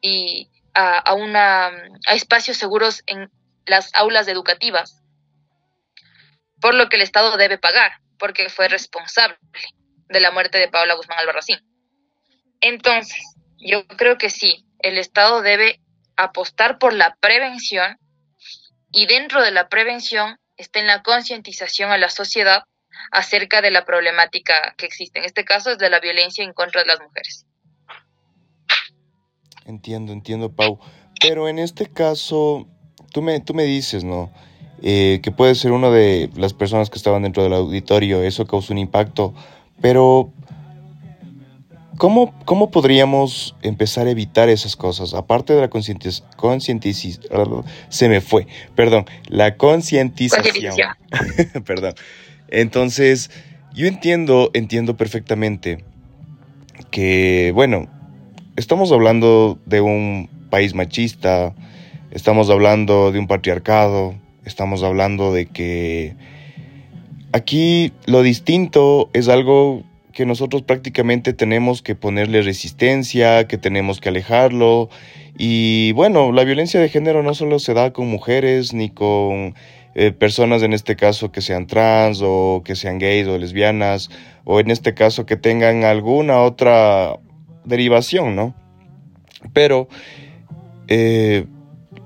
y 0.00 0.50
a, 0.74 0.98
a, 0.98 1.14
una, 1.14 1.66
a 1.66 2.14
espacios 2.14 2.56
seguros 2.56 3.02
en 3.06 3.30
las 3.64 3.94
aulas 3.94 4.26
educativas 4.26 5.03
por 6.64 6.72
lo 6.72 6.88
que 6.88 6.96
el 6.96 7.02
Estado 7.02 7.36
debe 7.36 7.58
pagar, 7.58 7.92
porque 8.18 8.48
fue 8.48 8.68
responsable 8.68 9.36
de 10.08 10.18
la 10.18 10.30
muerte 10.30 10.56
de 10.56 10.68
Paula 10.68 10.94
Guzmán 10.94 11.18
Albarracín. 11.18 11.58
Entonces, 12.62 13.22
yo 13.58 13.86
creo 13.86 14.16
que 14.16 14.30
sí, 14.30 14.64
el 14.78 14.96
Estado 14.96 15.42
debe 15.42 15.82
apostar 16.16 16.78
por 16.78 16.94
la 16.94 17.18
prevención 17.20 17.98
y 18.90 19.04
dentro 19.04 19.42
de 19.42 19.50
la 19.50 19.68
prevención 19.68 20.38
está 20.56 20.80
en 20.80 20.86
la 20.86 21.02
concientización 21.02 21.90
a 21.90 21.98
la 21.98 22.08
sociedad 22.08 22.62
acerca 23.10 23.60
de 23.60 23.70
la 23.70 23.84
problemática 23.84 24.74
que 24.78 24.86
existe. 24.86 25.18
En 25.18 25.26
este 25.26 25.44
caso 25.44 25.72
es 25.72 25.76
de 25.76 25.90
la 25.90 26.00
violencia 26.00 26.44
en 26.44 26.54
contra 26.54 26.80
de 26.80 26.86
las 26.86 26.98
mujeres. 26.98 27.44
Entiendo, 29.66 30.14
entiendo, 30.14 30.50
Pau. 30.50 30.80
Pero 31.20 31.46
en 31.46 31.58
este 31.58 31.92
caso, 31.92 32.66
tú 33.12 33.20
me, 33.20 33.38
tú 33.40 33.52
me 33.52 33.64
dices, 33.64 34.02
¿no? 34.02 34.32
Eh, 34.86 35.20
que 35.22 35.30
puede 35.30 35.54
ser 35.54 35.72
una 35.72 35.88
de 35.88 36.28
las 36.36 36.52
personas 36.52 36.90
que 36.90 36.98
estaban 36.98 37.22
dentro 37.22 37.42
del 37.42 37.54
auditorio, 37.54 38.22
eso 38.22 38.46
causó 38.46 38.74
un 38.74 38.78
impacto, 38.78 39.32
pero 39.80 40.30
¿cómo, 41.96 42.34
cómo 42.44 42.70
podríamos 42.70 43.56
empezar 43.62 44.08
a 44.08 44.10
evitar 44.10 44.50
esas 44.50 44.76
cosas? 44.76 45.14
Aparte 45.14 45.54
de 45.54 45.62
la 45.62 45.70
concientización, 45.70 47.54
se 47.88 48.08
me 48.10 48.20
fue, 48.20 48.46
perdón, 48.74 49.06
la 49.28 49.56
concientización. 49.56 50.74
perdón. 51.64 51.94
Entonces, 52.48 53.30
yo 53.72 53.86
entiendo, 53.86 54.50
entiendo 54.52 54.98
perfectamente 54.98 55.82
que, 56.90 57.52
bueno, 57.54 57.88
estamos 58.56 58.92
hablando 58.92 59.58
de 59.64 59.80
un 59.80 60.28
país 60.50 60.74
machista, 60.74 61.54
estamos 62.10 62.50
hablando 62.50 63.12
de 63.12 63.18
un 63.18 63.26
patriarcado, 63.26 64.22
estamos 64.44 64.82
hablando 64.82 65.32
de 65.32 65.46
que 65.46 66.14
aquí 67.32 67.92
lo 68.06 68.22
distinto 68.22 69.10
es 69.12 69.28
algo 69.28 69.82
que 70.12 70.26
nosotros 70.26 70.62
prácticamente 70.62 71.32
tenemos 71.32 71.82
que 71.82 71.94
ponerle 71.94 72.42
resistencia, 72.42 73.48
que 73.48 73.58
tenemos 73.58 74.00
que 74.00 74.10
alejarlo. 74.10 74.88
Y 75.36 75.92
bueno, 75.92 76.30
la 76.30 76.44
violencia 76.44 76.80
de 76.80 76.88
género 76.88 77.22
no 77.22 77.34
solo 77.34 77.58
se 77.58 77.74
da 77.74 77.92
con 77.92 78.08
mujeres 78.08 78.72
ni 78.72 78.90
con 78.90 79.54
eh, 79.96 80.12
personas 80.12 80.62
en 80.62 80.72
este 80.72 80.94
caso 80.96 81.32
que 81.32 81.40
sean 81.40 81.66
trans 81.66 82.20
o 82.22 82.62
que 82.64 82.76
sean 82.76 82.98
gays 82.98 83.26
o 83.26 83.38
lesbianas 83.38 84.10
o 84.44 84.60
en 84.60 84.70
este 84.70 84.94
caso 84.94 85.26
que 85.26 85.36
tengan 85.36 85.84
alguna 85.84 86.40
otra 86.40 87.16
derivación, 87.64 88.36
¿no? 88.36 88.54
Pero 89.52 89.88
eh, 90.86 91.46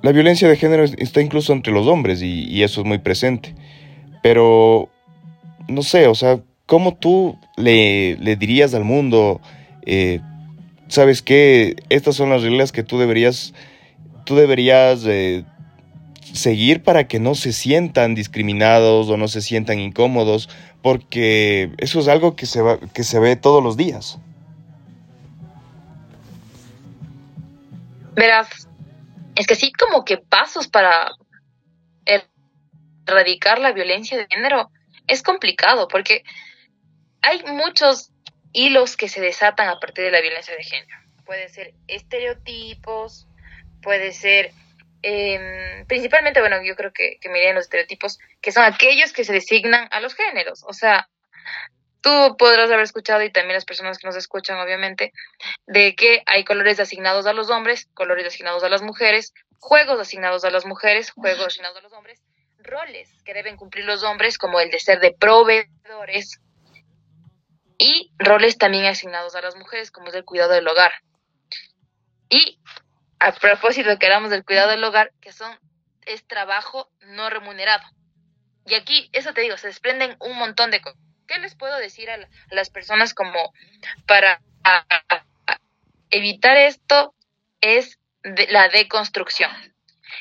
la 0.02 0.12
violencia 0.12 0.48
de 0.48 0.56
género 0.56 0.84
está 0.84 1.20
incluso 1.20 1.52
entre 1.52 1.72
los 1.72 1.86
hombres 1.86 2.22
y, 2.22 2.62
eso 2.62 2.80
es 2.82 2.86
muy 2.86 2.98
presente. 2.98 3.54
Pero, 4.22 4.88
no 5.68 5.82
sé, 5.82 6.06
o 6.06 6.14
sea, 6.14 6.40
¿cómo 6.66 6.96
tú 6.96 7.38
le, 7.56 8.16
dirías 8.36 8.74
al 8.74 8.84
mundo, 8.84 9.40
eh, 9.86 10.20
sabes 10.88 11.22
qué, 11.22 11.76
estas 11.88 12.14
son 12.16 12.30
las 12.30 12.42
reglas 12.42 12.72
que 12.72 12.82
tú 12.82 12.98
deberías, 12.98 13.54
tú 14.24 14.36
deberías 14.36 15.04
eh, 15.06 15.44
seguir 16.32 16.82
para 16.82 17.08
que 17.08 17.18
no 17.18 17.34
se 17.34 17.52
sientan 17.52 18.14
discriminados 18.14 19.08
o 19.08 19.16
no 19.16 19.28
se 19.28 19.40
sientan 19.40 19.80
incómodos? 19.80 20.48
Porque 20.80 21.72
eso 21.78 21.98
es 21.98 22.06
algo 22.06 22.36
que 22.36 22.46
se, 22.46 22.62
va, 22.62 22.78
que 22.78 23.02
se 23.02 23.18
ve 23.18 23.34
todos 23.34 23.62
los 23.62 23.76
días. 23.76 24.20
Verás, 28.14 28.67
es 29.38 29.46
que 29.46 29.54
sí 29.54 29.72
como 29.72 30.04
que 30.04 30.18
pasos 30.18 30.66
para 30.66 31.12
erradicar 33.06 33.60
la 33.60 33.70
violencia 33.70 34.18
de 34.18 34.26
género 34.28 34.68
es 35.06 35.22
complicado 35.22 35.86
porque 35.86 36.24
hay 37.22 37.44
muchos 37.44 38.10
hilos 38.52 38.96
que 38.96 39.08
se 39.08 39.20
desatan 39.20 39.68
a 39.68 39.78
partir 39.78 40.04
de 40.04 40.10
la 40.10 40.20
violencia 40.20 40.56
de 40.56 40.64
género. 40.64 40.98
Puede 41.24 41.48
ser 41.50 41.72
estereotipos, 41.86 43.28
puede 43.80 44.12
ser 44.12 44.50
em, 45.02 45.86
principalmente, 45.86 46.40
bueno, 46.40 46.56
yo 46.64 46.74
creo 46.74 46.92
que, 46.92 47.18
que 47.20 47.28
miren 47.28 47.54
los 47.54 47.66
estereotipos, 47.66 48.18
que 48.40 48.50
son 48.50 48.64
aquellos 48.64 49.12
que 49.12 49.22
se 49.22 49.32
designan 49.32 49.86
a 49.92 50.00
los 50.00 50.16
géneros. 50.16 50.64
O 50.66 50.72
sea, 50.72 51.08
tú 52.00 52.36
podrás 52.38 52.70
haber 52.70 52.84
escuchado 52.84 53.22
y 53.22 53.32
también 53.32 53.54
las 53.54 53.64
personas 53.64 53.98
que 53.98 54.06
nos 54.06 54.16
escuchan, 54.16 54.58
obviamente, 54.58 55.12
de 55.66 55.94
que 55.94 56.22
hay 56.26 56.44
colores 56.44 56.80
asignados 56.80 57.26
a 57.26 57.32
los 57.32 57.50
hombres, 57.50 57.88
colores 57.94 58.26
asignados 58.26 58.62
a 58.64 58.68
las 58.68 58.82
mujeres, 58.82 59.32
juegos 59.58 60.00
asignados 60.00 60.44
a 60.44 60.50
las 60.50 60.66
mujeres, 60.66 61.10
juegos 61.10 61.46
asignados 61.46 61.78
a 61.78 61.80
los 61.80 61.92
hombres, 61.92 62.20
roles 62.58 63.10
que 63.24 63.34
deben 63.34 63.56
cumplir 63.56 63.84
los 63.84 64.02
hombres, 64.02 64.38
como 64.38 64.60
el 64.60 64.70
de 64.70 64.80
ser 64.80 65.00
de 65.00 65.12
proveedores, 65.12 66.40
y 67.78 68.12
roles 68.18 68.58
también 68.58 68.86
asignados 68.86 69.36
a 69.36 69.40
las 69.40 69.56
mujeres, 69.56 69.90
como 69.90 70.08
es 70.08 70.14
el 70.14 70.24
cuidado 70.24 70.52
del 70.52 70.66
hogar. 70.66 70.92
Y 72.28 72.58
a 73.20 73.32
propósito 73.32 73.98
que 73.98 74.06
hablamos 74.06 74.30
del 74.30 74.44
cuidado 74.44 74.70
del 74.70 74.82
hogar, 74.82 75.12
que 75.20 75.32
son 75.32 75.58
es 76.06 76.26
trabajo 76.26 76.90
no 77.02 77.30
remunerado. 77.30 77.84
Y 78.66 78.74
aquí, 78.74 79.08
eso 79.12 79.32
te 79.32 79.42
digo, 79.42 79.56
se 79.56 79.68
desprenden 79.68 80.16
un 80.20 80.36
montón 80.36 80.70
de 80.70 80.80
cosas 80.80 81.00
¿Qué 81.28 81.38
les 81.38 81.54
puedo 81.54 81.76
decir 81.76 82.10
a, 82.10 82.18
las 82.50 82.70
personas 82.70 83.12
como 83.12 83.52
para 84.06 84.40
evitar 86.10 86.56
esto? 86.56 87.14
Es 87.60 87.98
la 88.22 88.68
deconstrucción, 88.68 89.50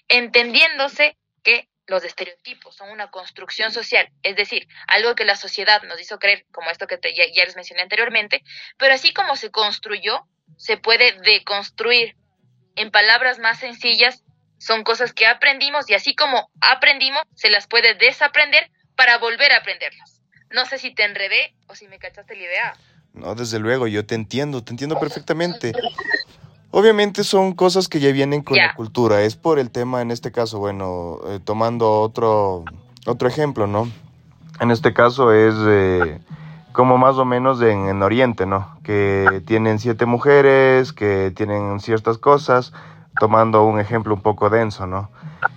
entendiéndose 0.09 1.17
que 1.43 1.69
los 1.87 2.03
estereotipos 2.03 2.75
son 2.75 2.89
una 2.89 3.09
construcción 3.09 3.71
social, 3.71 4.09
es 4.21 4.35
decir, 4.35 4.67
algo 4.87 5.15
que 5.15 5.23
la 5.23 5.35
sociedad 5.35 5.81
nos 5.83 6.01
hizo 6.01 6.19
creer, 6.19 6.45
como 6.51 6.69
esto 6.69 6.87
que 6.87 6.99
ya, 7.15 7.23
ya 7.33 7.45
les 7.45 7.55
mencioné 7.55 7.83
anteriormente, 7.83 8.43
pero 8.77 8.93
así 8.93 9.13
como 9.13 9.35
se 9.37 9.49
construyó, 9.49 10.27
se 10.57 10.77
puede 10.77 11.13
deconstruir. 11.21 12.15
En 12.75 12.91
palabras 12.91 13.39
más 13.39 13.59
sencillas, 13.59 14.23
son 14.59 14.83
cosas 14.83 15.13
que 15.13 15.25
aprendimos 15.25 15.89
y 15.89 15.93
así 15.93 16.15
como 16.15 16.51
aprendimos, 16.59 17.23
se 17.35 17.49
las 17.49 17.67
puede 17.67 17.95
desaprender 17.95 18.69
para 18.95 19.17
volver 19.17 19.51
a 19.53 19.59
aprenderlas. 19.59 20.16
No 20.51 20.66
sé 20.66 20.77
si 20.77 20.94
te 20.94 21.04
enredé 21.04 21.54
o 21.68 21.75
si 21.75 21.88
me 21.88 22.00
cachaste 22.00 22.36
la 22.36 22.44
idea. 22.44 22.74
No, 23.13 23.36
desde 23.36 23.60
luego, 23.60 23.88
yo 23.88 24.06
te 24.06 24.16
entiendo, 24.16 24.63
te 24.63 24.72
entiendo 24.72 25.00
perfectamente. 25.00 25.74
Obviamente 26.72 27.24
son 27.24 27.54
cosas 27.54 27.88
que 27.88 28.00
ya 28.00 28.12
vienen 28.12 28.44
con 28.44 28.58
la 28.58 28.75
cultura, 28.75 29.22
es 29.22 29.36
por 29.36 29.58
el 29.58 29.72
tema, 29.72 30.01
en 30.01 30.12
este 30.12 30.32
caso, 30.32 30.60
bueno, 30.60 31.20
eh, 31.27 31.39
tomando 31.44 32.01
otro, 32.01 32.66
otro 33.06 33.27
ejemplo, 33.27 33.68
¿no? 33.68 33.89
En 34.60 34.72
este 34.72 34.94
caso 34.94 35.32
es 35.32 35.56
eh, 35.58 36.20
como 36.74 36.98
más 36.98 37.16
o 37.16 37.25
menos 37.25 37.62
en, 37.62 37.88
en, 37.88 38.04
Oriente, 38.04 38.46
¿no? 38.46 38.77
Que 38.84 39.42
tienen 39.48 39.80
siete 39.80 40.06
mujeres, 40.06 40.94
que 40.94 41.32
tienen 41.36 41.80
ciertas 41.80 42.18
cosas, 42.18 42.74
tomando 43.20 43.63
un 43.63 43.80
ejemplo 43.80 44.13
un 44.13 44.22
poco 44.22 44.50
denso, 44.50 44.86
¿no? 44.86 45.10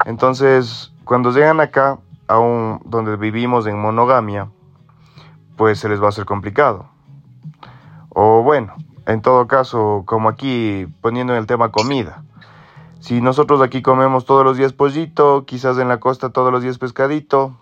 Entonces, 0.06 0.92
cuando 1.04 1.32
llegan 1.32 1.60
acá, 1.60 1.98
aún 2.28 2.80
donde 2.84 3.16
vivimos 3.16 3.66
en 3.66 3.78
monogamia, 3.78 4.48
pues 5.60 5.78
se 5.78 5.90
les 5.90 6.00
va 6.00 6.06
a 6.06 6.08
hacer 6.08 6.24
complicado. 6.24 6.88
O 8.08 8.42
bueno, 8.42 8.72
en 9.04 9.20
todo 9.20 9.46
caso, 9.46 10.04
como 10.06 10.30
aquí 10.30 10.86
poniendo 11.02 11.34
en 11.34 11.38
el 11.38 11.46
tema 11.46 11.70
comida. 11.70 12.24
Si 13.00 13.20
nosotros 13.20 13.60
aquí 13.60 13.82
comemos 13.82 14.24
todos 14.24 14.42
los 14.42 14.56
días 14.56 14.72
pollito, 14.72 15.44
quizás 15.44 15.76
en 15.76 15.88
la 15.88 16.00
costa 16.00 16.30
todos 16.30 16.50
los 16.50 16.62
días 16.62 16.78
pescadito, 16.78 17.58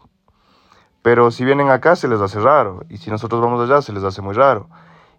pero 1.03 1.33
si 1.33 1.45
vienen 1.45 1.71
acá 1.71 1.97
se 1.97 2.07
les 2.07 2.21
hace 2.21 2.39
raro, 2.39 2.85
y 2.89 2.99
si 2.99 3.11
nosotros 3.11 3.41
vamos 3.41 3.69
allá 3.69 3.83
se 3.83 3.93
les 3.93 4.05
hace 4.05 4.23
muy 4.23 4.35
raro. 4.35 4.69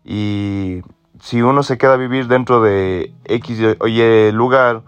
Y 0.05 0.81
si 1.19 1.41
uno 1.41 1.63
se 1.63 1.77
queda 1.77 1.95
a 1.95 1.97
vivir 1.97 2.29
dentro 2.29 2.61
de 2.61 3.13
X 3.25 3.75
o 3.81 3.87
Y 3.89 4.31
lugar, 4.31 4.83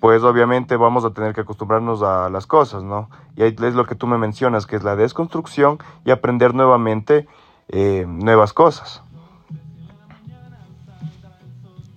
pues 0.00 0.22
obviamente 0.22 0.76
vamos 0.76 1.04
a 1.04 1.12
tener 1.12 1.34
que 1.34 1.40
acostumbrarnos 1.40 2.02
a 2.02 2.30
las 2.30 2.46
cosas, 2.46 2.82
¿no? 2.82 3.10
Y 3.36 3.42
ahí 3.42 3.54
es 3.58 3.74
lo 3.74 3.86
que 3.86 3.94
tú 3.94 4.06
me 4.06 4.18
mencionas, 4.18 4.66
que 4.66 4.76
es 4.76 4.84
la 4.84 4.96
desconstrucción 4.96 5.78
y 6.04 6.10
aprender 6.10 6.54
nuevamente 6.54 7.26
eh, 7.68 8.04
nuevas 8.06 8.52
cosas. 8.52 9.02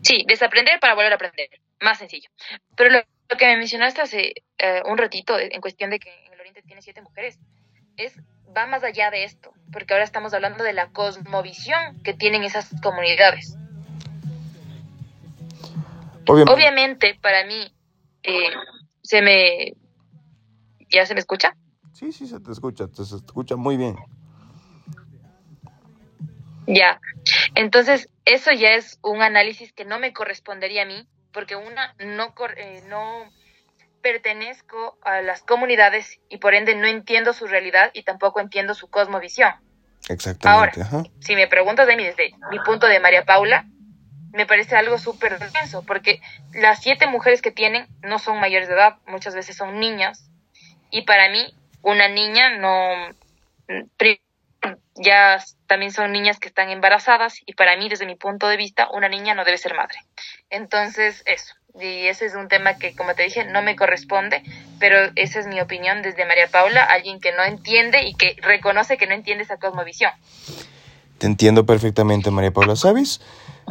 Sí, 0.01 0.25
desaprender 0.27 0.79
para 0.79 0.95
volver 0.95 1.11
a 1.11 1.15
aprender, 1.15 1.47
más 1.79 1.99
sencillo. 1.99 2.29
Pero 2.75 2.89
lo, 2.89 3.01
que 3.37 3.45
me 3.45 3.57
mencionaste 3.57 4.01
hace 4.01 4.33
eh, 4.57 4.81
un 4.85 4.97
ratito 4.97 5.37
en 5.39 5.61
cuestión 5.61 5.91
de 5.91 5.99
que 5.99 6.25
en 6.25 6.33
el 6.33 6.39
Oriente 6.39 6.63
tiene 6.63 6.81
siete 6.81 7.01
mujeres, 7.01 7.39
es 7.97 8.19
va 8.55 8.65
más 8.65 8.83
allá 8.83 9.11
de 9.11 9.23
esto, 9.23 9.53
porque 9.71 9.93
ahora 9.93 10.03
estamos 10.03 10.33
hablando 10.33 10.63
de 10.63 10.73
la 10.73 10.87
cosmovisión 10.87 12.01
que 12.03 12.13
tienen 12.13 12.43
esas 12.43 12.69
comunidades. 12.81 13.55
Obviamente 16.27 17.17
para 17.21 17.45
mí 17.45 17.71
eh, 18.23 18.49
se 19.01 19.21
me... 19.21 19.73
¿Ya 20.89 21.05
se 21.05 21.13
me 21.13 21.21
escucha? 21.21 21.55
Sí, 21.93 22.11
sí, 22.11 22.27
se 22.27 22.39
te 22.39 22.51
escucha, 22.51 22.87
se 22.93 23.03
escucha 23.15 23.55
muy 23.55 23.77
bien. 23.77 23.95
Ya, 26.67 26.99
entonces 27.55 28.09
eso 28.25 28.51
ya 28.51 28.69
es 28.69 28.99
un 29.01 29.21
análisis 29.21 29.73
que 29.73 29.85
no 29.85 29.99
me 29.99 30.13
correspondería 30.13 30.83
a 30.83 30.85
mí, 30.85 31.07
porque 31.33 31.55
una 31.55 31.95
no, 31.99 32.33
eh, 32.57 32.83
no 32.87 33.25
pertenezco 34.01 34.97
a 35.01 35.21
las 35.21 35.43
comunidades 35.43 36.19
y 36.29 36.37
por 36.37 36.53
ende 36.53 36.75
no 36.75 36.87
entiendo 36.87 37.33
su 37.33 37.47
realidad 37.47 37.91
y 37.93 38.03
tampoco 38.03 38.39
entiendo 38.39 38.73
su 38.73 38.87
cosmovisión. 38.87 39.51
Exactamente. 40.09 40.81
Ahora, 40.81 41.09
si 41.19 41.35
me 41.35 41.47
preguntas 41.47 41.87
de 41.87 41.95
mí 41.95 42.03
desde 42.03 42.31
mi 42.49 42.59
punto 42.59 42.87
de 42.87 42.99
María 42.99 43.23
Paula, 43.23 43.65
me 44.33 44.45
parece 44.45 44.75
algo 44.75 44.97
súper 44.97 45.39
denso, 45.39 45.83
porque 45.83 46.21
las 46.53 46.81
siete 46.81 47.07
mujeres 47.07 47.41
que 47.41 47.51
tienen 47.51 47.87
no 48.01 48.19
son 48.19 48.39
mayores 48.39 48.67
de 48.67 48.75
edad, 48.75 48.97
muchas 49.07 49.35
veces 49.35 49.55
son 49.57 49.79
niñas, 49.79 50.29
y 50.89 51.03
para 51.03 51.29
mí 51.29 51.53
una 51.81 52.07
niña 52.07 52.57
no, 52.57 53.09
ya 54.95 55.43
también 55.67 55.91
son 55.91 56.11
niñas 56.11 56.39
que 56.39 56.47
están 56.47 56.69
embarazadas, 56.69 57.35
y 57.45 57.53
para 57.53 57.75
mí, 57.77 57.89
desde 57.89 58.05
mi 58.05 58.15
punto 58.15 58.47
de 58.47 58.57
vista, 58.57 58.89
una 58.91 59.09
niña 59.09 59.33
no 59.33 59.45
debe 59.45 59.57
ser 59.57 59.73
madre. 59.73 59.97
Entonces, 60.49 61.23
eso, 61.25 61.55
y 61.79 62.07
ese 62.07 62.25
es 62.25 62.35
un 62.35 62.47
tema 62.47 62.77
que, 62.77 62.95
como 62.95 63.15
te 63.15 63.23
dije, 63.23 63.45
no 63.45 63.61
me 63.61 63.75
corresponde, 63.75 64.43
pero 64.79 65.11
esa 65.15 65.39
es 65.39 65.47
mi 65.47 65.61
opinión 65.61 66.01
desde 66.01 66.25
María 66.25 66.47
Paula, 66.47 66.83
alguien 66.83 67.19
que 67.19 67.31
no 67.31 67.43
entiende 67.43 68.03
y 68.03 68.13
que 68.15 68.35
reconoce 68.41 68.97
que 68.97 69.07
no 69.07 69.13
entiende 69.13 69.43
esa 69.43 69.57
cosmovisión. 69.57 70.11
Te 71.17 71.27
entiendo 71.27 71.65
perfectamente, 71.65 72.31
María 72.31 72.51
Paula. 72.51 72.75
¿Sabes? 72.75 73.21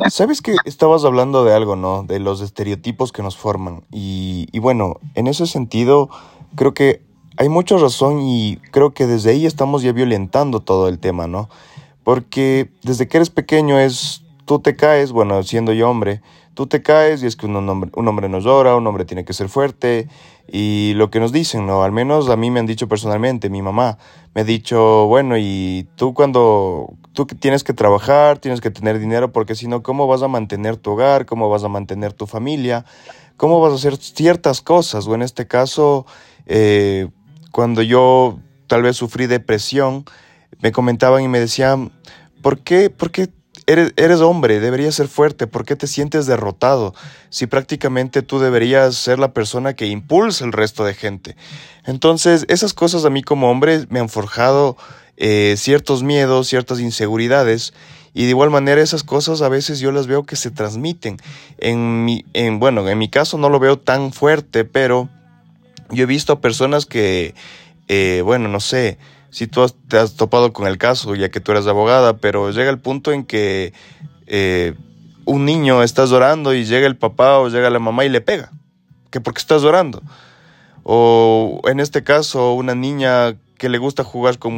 Sabes 0.09 0.41
que 0.41 0.57
estabas 0.65 1.05
hablando 1.05 1.45
de 1.45 1.53
algo, 1.53 1.77
¿no? 1.77 2.05
De 2.05 2.19
los 2.19 2.41
estereotipos 2.41 3.13
que 3.13 3.23
nos 3.23 3.37
forman. 3.37 3.83
Y, 3.91 4.47
bueno, 4.59 4.97
en 5.15 5.27
ese 5.27 5.47
sentido, 5.47 6.09
creo 6.57 6.73
que 6.73 7.03
hay 7.37 7.49
mucha 7.49 7.77
razón 7.77 8.21
y 8.21 8.57
creo 8.71 8.95
que 8.95 9.07
desde 9.07 9.31
ahí 9.31 9.47
estamos 9.47 9.83
ya 9.83 9.93
violentando 9.93 10.61
todo 10.61 10.89
el 10.89 10.99
tema, 10.99 11.27
¿no? 11.27 11.49
Porque 12.03 12.71
desde 12.83 13.09
que 13.09 13.19
eres 13.19 13.31
pequeño 13.31 13.79
es, 13.79 14.23
tú 14.47 14.59
te 14.59 14.75
caes, 14.75 15.13
bueno, 15.13 15.43
siendo 15.43 15.73
yo 15.73 15.91
hombre, 15.91 16.23
tú 16.55 16.67
te 16.67 16.83
caes 16.83 17.23
y 17.23 17.27
es 17.27 17.37
que 17.37 17.47
un 17.47 17.57
hombre, 17.57 17.91
un 17.95 18.09
hombre 18.09 18.29
no 18.29 18.41
llora, 18.41 18.77
un 18.77 18.87
hombre 18.87 19.05
tiene 19.05 19.25
que 19.25 19.33
ser 19.33 19.49
fuerte 19.49 20.09
y 20.53 20.95
lo 20.95 21.11
que 21.11 21.21
nos 21.21 21.33
dicen, 21.33 21.67
¿no? 21.67 21.83
Al 21.83 21.93
menos 21.93 22.29
a 22.29 22.37
mí 22.37 22.51
me 22.51 22.61
han 22.61 22.67
dicho 22.67 22.89
personalmente, 22.89 23.51
mi 23.51 23.63
mamá 23.63 23.99
me 24.35 24.43
ha 24.43 24.45
dicho, 24.45 25.07
bueno, 25.07 25.37
y 25.39 25.89
tú 25.97 26.13
cuando, 26.15 26.95
tú 27.13 27.27
tienes 27.27 27.65
que 27.65 27.73
trabajar, 27.73 28.39
tienes 28.39 28.61
que 28.61 28.71
tener 28.71 28.99
dinero 28.99 29.33
porque 29.33 29.55
si 29.55 29.69
no, 29.69 29.83
¿cómo 29.83 30.07
vas 30.07 30.23
a 30.23 30.29
mantener 30.29 30.77
tu 30.77 30.93
hogar? 30.93 31.27
¿Cómo 31.27 31.49
vas 31.49 31.65
a 31.65 31.69
mantener 31.69 32.13
tu 32.13 32.27
familia? 32.27 32.85
¿Cómo 33.37 33.61
vas 33.61 33.73
a 33.73 33.77
hacer 33.77 33.97
ciertas 33.97 34.61
cosas? 34.61 35.07
O 35.07 35.15
en 35.15 35.23
este 35.23 35.47
caso, 35.47 36.05
eh, 36.47 37.09
cuando 37.53 37.83
yo 37.83 38.39
tal 38.67 38.83
vez 38.83 38.97
sufrí 38.97 39.27
depresión, 39.27 40.05
me 40.61 40.73
comentaban 40.73 41.23
y 41.23 41.29
me 41.29 41.41
decían, 41.41 41.93
¿por 42.43 42.61
qué, 42.61 42.91
por 42.91 43.11
qué 43.11 43.29
Eres, 43.71 44.21
hombre, 44.21 44.59
deberías 44.59 44.97
ser 44.97 45.07
fuerte. 45.07 45.47
¿Por 45.47 45.65
qué 45.65 45.77
te 45.77 45.87
sientes 45.87 46.27
derrotado? 46.27 46.93
Si 47.29 47.47
prácticamente 47.47 48.23
tú 48.23 48.41
deberías 48.41 48.97
ser 48.97 49.21
la 49.21 49.33
persona 49.33 49.75
que 49.75 49.87
impulsa 49.87 50.45
el 50.45 50.53
resto 50.53 50.85
de 50.85 50.95
gente. 50.95 51.37
Entonces, 51.85 52.47
esas 52.49 52.75
cosas 52.75 53.05
a 53.05 53.11
mí 53.11 53.23
como 53.23 53.49
hombre 53.49 53.87
me 53.89 54.01
han 54.01 54.09
forjado 54.09 54.77
eh, 55.17 55.55
ciertos 55.57 56.03
miedos, 56.03 56.49
ciertas 56.49 56.81
inseguridades. 56.81 57.73
Y 58.13 58.25
de 58.25 58.31
igual 58.31 58.51
manera 58.51 58.83
esas 58.83 59.05
cosas 59.05 59.41
a 59.41 59.49
veces 59.49 59.79
yo 59.79 59.93
las 59.93 60.09
veo 60.09 60.25
que 60.25 60.35
se 60.35 60.51
transmiten. 60.51 61.19
En 61.59 62.05
mi, 62.05 62.25
en, 62.33 62.59
bueno, 62.59 62.89
en 62.89 62.99
mi 62.99 63.09
caso 63.09 63.39
no 63.39 63.49
lo 63.51 63.61
veo 63.61 63.79
tan 63.79 64.13
fuerte, 64.13 64.65
pero 64.65 65.09
yo 65.91 66.03
he 66.03 66.07
visto 66.07 66.33
a 66.33 66.41
personas 66.41 66.87
que, 66.87 67.37
eh, 67.87 68.23
bueno, 68.25 68.49
no 68.49 68.59
sé, 68.59 68.99
si 69.31 69.47
tú 69.47 69.67
te 69.89 69.99
has 69.99 70.17
topado 70.17 70.53
con 70.53 70.67
el 70.67 70.79
caso, 70.79 71.15
ya 71.15 71.31
que 71.31 71.41
tú 71.41 71.53
eres 71.53 71.67
abogada, 71.67 72.17
pero 72.19 72.51
llega 72.51 72.71
el 72.71 72.79
punto 72.79 73.13
en 73.13 73.25
que 73.25 73.73
eh, 74.27 74.75
un 75.25 75.45
niño 75.45 75.83
está 75.83 76.05
llorando 76.05 76.55
y 76.55 76.65
llega 76.65 76.87
el 76.87 76.97
papá 76.97 77.39
o 77.39 77.49
llega 77.49 77.71
la 77.71 77.79
mamá 77.79 78.05
y 78.05 78.09
le 78.09 78.21
pega, 78.21 78.51
que 79.11 79.21
porque 79.21 79.41
estás 79.41 79.63
llorando. 79.63 80.03
O 80.83 81.61
en 81.65 81.81
este 81.81 82.03
caso, 82.03 82.55
una 82.55 82.75
niña 82.75 83.37
que 83.59 83.69
le 83.69 83.79
gusta 83.79 84.05
jugar 84.05 84.39
con, 84.39 84.57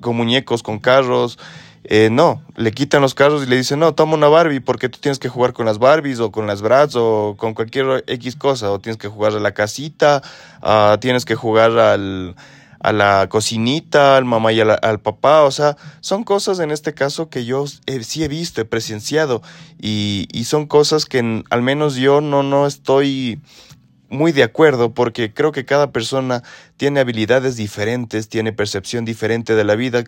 con 0.00 0.16
muñecos, 0.16 0.62
con 0.62 0.78
carros, 0.78 1.38
eh, 1.84 2.10
no, 2.12 2.42
le 2.56 2.70
quitan 2.70 3.02
los 3.02 3.14
carros 3.14 3.42
y 3.42 3.46
le 3.46 3.56
dicen, 3.56 3.80
no, 3.80 3.94
toma 3.94 4.14
una 4.14 4.28
Barbie 4.28 4.60
porque 4.60 4.88
tú 4.88 4.98
tienes 5.00 5.18
que 5.18 5.28
jugar 5.28 5.52
con 5.52 5.66
las 5.66 5.78
Barbies 5.78 6.20
o 6.20 6.30
con 6.30 6.46
las 6.46 6.62
Bratz 6.62 6.94
o 6.94 7.34
con 7.36 7.54
cualquier 7.54 8.04
X 8.06 8.36
cosa, 8.36 8.70
o 8.70 8.78
tienes 8.78 8.98
que 8.98 9.08
jugar 9.08 9.32
a 9.32 9.40
la 9.40 9.52
casita, 9.52 10.22
uh, 10.62 10.98
tienes 10.98 11.24
que 11.24 11.34
jugar 11.34 11.76
al, 11.78 12.36
a 12.82 12.92
la 12.92 13.28
cocinita, 13.28 14.16
al 14.16 14.24
mamá 14.24 14.52
y 14.52 14.60
al, 14.60 15.00
papá, 15.00 15.44
o 15.44 15.50
sea, 15.52 15.76
son 16.00 16.24
cosas 16.24 16.58
en 16.58 16.72
este 16.72 16.94
caso 16.94 17.28
que 17.28 17.44
yo 17.44 17.64
sí 17.66 18.24
he 18.24 18.28
visto, 18.28 18.60
he 18.60 18.64
presenciado 18.64 19.40
y, 19.80 20.26
y 20.32 20.44
son 20.44 20.66
cosas 20.66 21.06
que 21.06 21.44
al 21.48 21.62
menos 21.62 21.94
yo 21.94 22.20
no, 22.20 22.42
no 22.42 22.66
estoy 22.66 23.40
muy 24.10 24.32
de 24.32 24.42
acuerdo 24.42 24.92
porque 24.92 25.32
creo 25.32 25.52
que 25.52 25.64
cada 25.64 25.92
persona 25.92 26.42
tiene 26.76 26.98
habilidades 26.98 27.56
diferentes, 27.56 28.28
tiene 28.28 28.52
percepción 28.52 29.04
diferente 29.04 29.54
de 29.54 29.64
la 29.64 29.76
vida, 29.76 30.02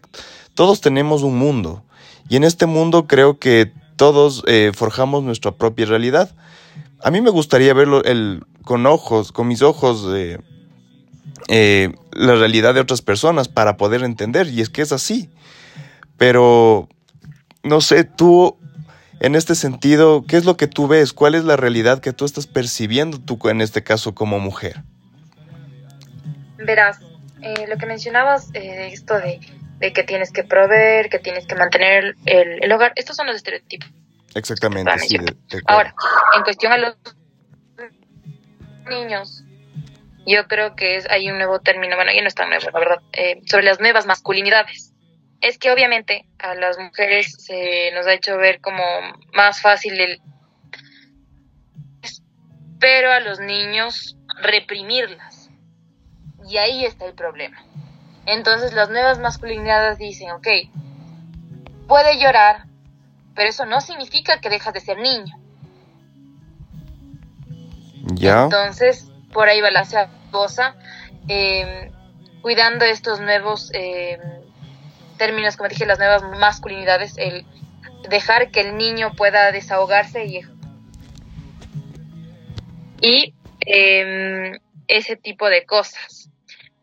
todos 0.55 0.81
tenemos 0.81 1.23
un 1.23 1.39
mundo 1.39 1.85
y 2.29 2.37
en 2.37 2.45
este 2.45 2.67
mundo 2.67 3.07
creo 3.07 3.39
que 3.39 3.73
todos 3.97 4.43
eh, 4.49 4.73
forjamos 4.75 5.23
nuestra 5.23 5.53
propia 5.53 5.87
realidad. 5.87 6.35
A 7.03 7.13
mí 7.13 7.21
me 7.21 7.31
gustaría 7.31 7.73
verlo 7.73 8.03
el, 8.03 8.43
con 8.65 8.87
ojos, 8.87 9.31
con 9.31 9.47
mis 9.47 9.63
ojos 9.63 10.11
de 10.11 10.41
eh, 11.49 11.93
la 12.13 12.35
realidad 12.35 12.75
de 12.75 12.81
otras 12.81 13.03
personas 13.03 13.49
para 13.49 13.77
poder 13.77 14.03
entender, 14.03 14.49
y 14.49 14.61
es 14.61 14.71
que 14.71 14.83
es 14.83 14.93
así. 14.93 15.31
Pero, 16.17 16.89
no 17.63 17.81
sé, 17.81 18.05
tú, 18.05 18.57
en 19.21 19.35
este 19.35 19.55
sentido, 19.55 20.25
¿qué 20.27 20.37
es 20.37 20.45
lo 20.45 20.57
que 20.57 20.67
tú 20.67 20.87
ves? 20.87 21.13
¿Cuál 21.13 21.35
es 21.35 21.45
la 21.45 21.57
realidad 21.57 22.01
que 22.01 22.13
tú 22.13 22.25
estás 22.25 22.47
percibiendo 22.47 23.19
tú 23.19 23.39
en 23.49 23.61
este 23.61 23.83
caso 23.83 24.15
como 24.15 24.39
mujer? 24.39 24.83
Verás, 26.59 27.01
eh, 27.43 27.67
lo 27.69 27.77
que 27.77 27.87
mencionabas, 27.87 28.49
eh, 28.55 28.89
esto 28.93 29.15
de, 29.19 29.41
que 29.93 30.03
tienes 30.05 30.33
que 30.33 30.45
proveer, 30.45 31.11
que 31.11 31.19
tienes 31.19 31.47
que 31.47 31.55
mantener 31.55 32.17
el, 32.25 32.73
hogar, 32.73 32.93
estos 32.97 33.17
son 33.17 33.27
los 33.27 33.37
estereotipos. 33.37 33.91
Exactamente. 34.35 34.91
Ahora, 35.67 35.95
en 36.37 36.43
cuestión 36.43 36.73
a 36.73 36.79
los 36.79 36.97
niños, 38.89 39.45
yo 40.27 40.47
creo 40.49 40.75
que 40.75 40.97
es, 40.97 41.09
hay 41.11 41.31
un 41.31 41.39
nuevo 41.39 41.61
término, 41.61 41.97
bueno, 41.97 42.13
ya 42.13 42.23
no 42.23 42.29
es 42.29 42.35
tan 42.35 42.49
nuevo, 42.49 42.65
la 42.73 42.79
verdad, 42.79 43.03
eh, 43.13 43.41
sobre 43.47 43.65
las 43.65 43.81
nuevas 43.81 44.07
masculinidades. 44.07 44.93
Es 45.41 45.59
que 45.59 45.71
obviamente 45.71 46.27
a 46.39 46.55
las 46.55 46.79
mujeres 46.79 47.35
se 47.39 47.91
nos 47.93 48.07
ha 48.07 48.15
hecho 48.15 48.37
ver 48.39 48.61
como 48.61 48.83
más 49.33 49.61
fácil 49.61 50.01
el... 50.01 50.21
Pero 52.81 53.13
a 53.13 53.21
los 53.21 53.41
niños 53.41 54.17
reprimirlas. 54.41 55.51
Y 56.49 56.57
ahí 56.57 56.85
está 56.85 57.07
el 57.07 57.15
problema. 57.15 57.65
Entonces 58.27 58.73
las 58.73 58.91
nuevas 58.91 59.19
masculinidades 59.19 59.99
dicen, 59.99 60.31
ok, 60.31 60.47
puede 61.87 62.19
llorar, 62.19 62.65
pero 63.35 63.51
eso 63.51 63.67
no 63.67 63.81
significa 63.81 64.41
que 64.41 64.49
dejas 64.49 64.73
de 64.73 64.81
ser 64.81 64.99
niño. 64.99 65.37
Ya. 68.15 68.45
Entonces, 68.45 69.11
por 69.35 69.49
ahí 69.49 69.61
va 69.61 69.71
la 69.71 69.85
cosa, 70.31 70.77
em, 71.29 71.91
cuidando 72.41 72.87
estos 72.87 73.21
nuevos 73.21 73.71
em, 73.75 74.21
términos, 75.19 75.57
como 75.57 75.69
dije, 75.69 75.85
las 75.85 75.99
nuevas 75.99 76.23
masculinidades, 76.39 77.19
el 77.19 77.45
dejar 78.09 78.51
que 78.51 78.61
el 78.61 78.77
niño 78.77 79.13
pueda 79.17 79.53
desahogarse 79.53 80.25
y, 80.25 80.41
y 83.01 83.35
em, 83.61 84.59
ese 84.89 85.17
tipo 85.17 85.51
de 85.51 85.67
cosas. 85.67 86.31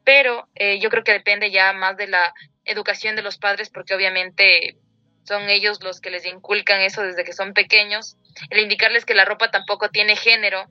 Pero 0.03 0.47
eh, 0.55 0.79
yo 0.79 0.89
creo 0.89 1.03
que 1.03 1.13
depende 1.13 1.51
ya 1.51 1.73
más 1.73 1.95
de 1.95 2.07
la 2.07 2.33
educación 2.65 3.15
de 3.15 3.21
los 3.21 3.37
padres, 3.37 3.69
porque 3.69 3.95
obviamente 3.95 4.77
son 5.23 5.49
ellos 5.49 5.81
los 5.83 6.01
que 6.01 6.09
les 6.09 6.25
inculcan 6.25 6.81
eso 6.81 7.01
desde 7.01 7.23
que 7.23 7.33
son 7.33 7.53
pequeños, 7.53 8.17
el 8.49 8.59
indicarles 8.59 9.05
que 9.05 9.13
la 9.13 9.25
ropa 9.25 9.51
tampoco 9.51 9.89
tiene 9.89 10.15
género, 10.15 10.67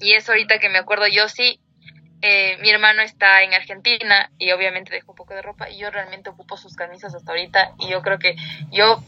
y 0.00 0.12
eso 0.12 0.32
ahorita 0.32 0.58
que 0.58 0.68
me 0.68 0.78
acuerdo 0.78 1.06
yo 1.06 1.28
sí, 1.28 1.60
eh, 2.20 2.56
mi 2.60 2.70
hermano 2.70 3.02
está 3.02 3.42
en 3.42 3.54
Argentina 3.54 4.30
y 4.38 4.50
obviamente 4.50 4.92
dejó 4.92 5.12
un 5.12 5.16
poco 5.16 5.34
de 5.34 5.42
ropa 5.42 5.70
y 5.70 5.78
yo 5.78 5.90
realmente 5.90 6.30
ocupo 6.30 6.56
sus 6.56 6.74
camisas 6.74 7.14
hasta 7.14 7.30
ahorita 7.30 7.72
y 7.78 7.88
yo 7.88 8.02
creo 8.02 8.18
que 8.18 8.34
yo 8.70 9.02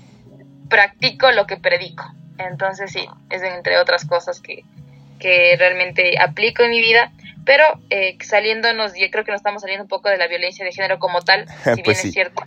practico 0.69 1.31
lo 1.33 1.47
que 1.47 1.57
predico. 1.57 2.05
Entonces 2.39 2.93
sí, 2.93 3.07
es 3.29 3.43
entre 3.43 3.79
otras 3.79 4.07
cosas 4.07 4.41
que, 4.41 4.63
que 5.19 5.57
realmente 5.59 6.19
aplico 6.19 6.63
en 6.63 6.71
mi 6.71 6.81
vida, 6.81 7.13
pero 7.45 7.65
eh, 7.91 8.17
saliéndonos, 8.23 8.93
yo 8.97 9.11
creo 9.11 9.25
que 9.25 9.33
nos 9.33 9.41
estamos 9.41 9.63
saliendo 9.63 9.85
un 9.85 9.89
poco 9.89 10.09
de 10.09 10.17
la 10.17 10.29
violencia 10.29 10.65
de 10.65 10.73
género 10.73 10.99
como 10.99 11.21
tal, 11.23 11.47
si 11.65 11.71
bien 11.73 11.85
pues 11.85 12.05
es 12.05 12.13
cierto, 12.13 12.43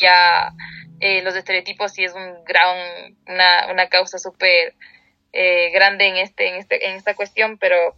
ya 0.00 0.52
eh, 1.00 1.22
los 1.22 1.36
estereotipos 1.36 1.92
sí 1.92 2.04
es 2.04 2.14
un 2.14 2.42
gran, 2.44 3.14
una, 3.26 3.70
una 3.70 3.88
causa 3.88 4.18
súper 4.18 4.74
eh, 5.32 5.70
grande 5.70 6.08
en, 6.08 6.16
este, 6.16 6.48
en, 6.48 6.54
este, 6.56 6.88
en 6.88 6.96
esta 6.96 7.14
cuestión, 7.14 7.58
pero 7.58 7.94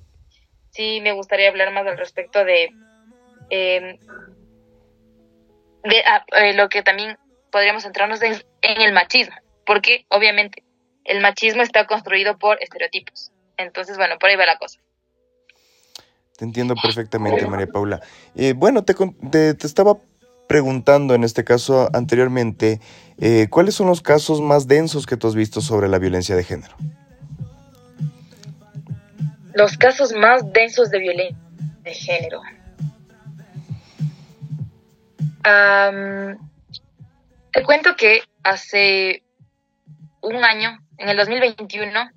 sí 0.71 1.01
me 1.03 1.13
gustaría 1.13 1.49
hablar 1.49 1.73
más 1.73 1.87
al 1.87 1.99
respecto 1.99 2.45
de, 2.45 2.71
em, 3.51 3.99
de 5.85 6.03
ah, 6.07 6.25
eh, 6.37 6.55
lo 6.55 6.69
que 6.69 6.83
también 6.83 7.19
podríamos 7.51 7.83
centrarnos 7.83 8.23
en, 8.23 8.35
en 8.63 8.81
el 8.81 8.93
machismo, 8.93 9.37
porque 9.65 10.05
obviamente 10.09 10.63
el 11.05 11.21
machismo 11.21 11.63
está 11.63 11.87
construido 11.87 12.39
por 12.39 12.63
estereotipos. 12.63 13.33
Entonces, 13.57 13.97
bueno, 13.97 14.19
por 14.19 14.31
ahí 14.31 14.37
va 14.37 14.47
la 14.47 14.59
cosa. 14.59 14.79
Te 16.39 16.45
entiendo 16.45 16.77
perfectamente, 16.81 17.45
María 17.49 17.67
Paula. 17.67 18.01
Eh, 18.37 18.53
bueno, 18.57 18.85
te, 18.85 18.95
te, 18.95 19.67
estaba 19.67 19.99
preguntando 20.47 21.15
en 21.15 21.25
este 21.25 21.43
caso 21.43 21.91
anteriormente, 21.93 22.81
eh, 23.19 23.49
¿cuáles 23.51 23.75
son 23.75 23.89
los 23.89 24.03
casos 24.03 24.41
más 24.41 24.69
densos 24.69 25.05
que 25.05 25.17
tú 25.17 25.27
has 25.27 25.35
visto 25.35 25.61
sobre 25.61 25.89
la 25.89 25.99
violencia 25.99 26.37
de 26.37 26.45
género? 26.45 26.77
Los 29.59 29.77
casos 29.77 30.13
más 30.13 30.53
densos 30.53 30.89
de 30.89 31.01
violencia 31.01 31.37
de 31.83 31.93
género. 31.93 32.41
te 37.51 37.63
cuento 37.65 37.97
que 37.97 38.23
hace 38.45 39.25
un 40.21 40.45
año, 40.45 40.79
en 40.97 41.09
el 41.09 41.17
2021, 41.17 42.09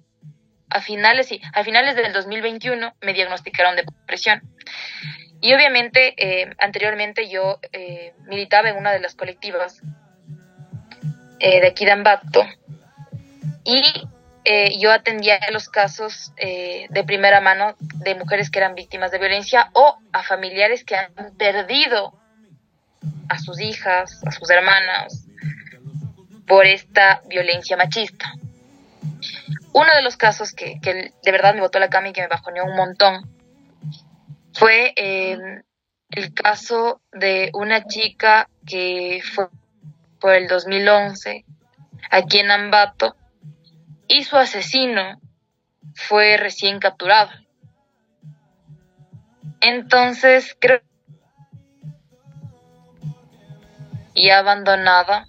a 0.69 0.81
finales, 0.81 1.29
sí, 1.29 1.41
a 1.51 1.63
finales 1.63 1.95
del 1.95 2.13
2021 2.13 2.93
me 3.01 3.13
diagnosticaron 3.13 3.75
depresión. 3.75 4.43
Y 5.41 5.55
obviamente, 5.55 6.13
eh, 6.17 6.53
anteriormente 6.59 7.27
yo 7.27 7.59
eh, 7.73 8.13
militaba 8.27 8.69
en 8.69 8.77
una 8.77 8.91
de 8.91 8.99
las 8.99 9.15
colectivas 9.15 9.81
eh, 11.39 11.59
de 11.59 11.67
aquí 11.67 11.85
de 11.85 11.91
Ambato 11.91 12.45
y 13.63 13.81
yo 14.79 14.91
atendía 14.91 15.39
los 15.51 15.69
casos 15.69 16.33
de 16.37 17.03
primera 17.05 17.41
mano 17.41 17.75
de 17.79 18.15
mujeres 18.15 18.49
que 18.49 18.59
eran 18.59 18.75
víctimas 18.75 19.11
de 19.11 19.19
violencia 19.19 19.69
o 19.73 19.97
a 20.11 20.23
familiares 20.23 20.83
que 20.83 20.95
han 20.95 21.13
perdido 21.37 22.13
a 23.29 23.39
sus 23.39 23.59
hijas, 23.59 24.21
a 24.25 24.31
sus 24.31 24.49
hermanas, 24.49 25.25
por 26.47 26.65
esta 26.65 27.21
violencia 27.27 27.77
machista. 27.77 28.33
Uno 29.73 29.95
de 29.95 30.01
los 30.01 30.17
casos 30.17 30.51
que, 30.53 30.79
de 30.81 31.31
verdad 31.31 31.55
me 31.55 31.61
botó 31.61 31.79
la 31.79 31.89
cama 31.89 32.09
y 32.09 32.13
que 32.13 32.21
me 32.21 32.27
bajoneó 32.27 32.65
un 32.65 32.75
montón 32.75 33.29
fue 34.53 34.93
eh, 34.97 35.37
el 36.09 36.33
caso 36.33 37.01
de 37.13 37.51
una 37.53 37.85
chica 37.85 38.49
que 38.67 39.21
fue 39.33 39.47
por 40.19 40.33
el 40.33 40.47
2011 40.47 41.45
aquí 42.09 42.39
en 42.39 42.51
Ambato 42.51 43.15
y 44.11 44.25
su 44.25 44.35
asesino 44.35 45.21
fue 45.95 46.35
recién 46.35 46.79
capturado. 46.79 47.31
Entonces 49.61 50.57
creo 50.59 50.81
y 54.13 54.29
abandonada 54.29 55.27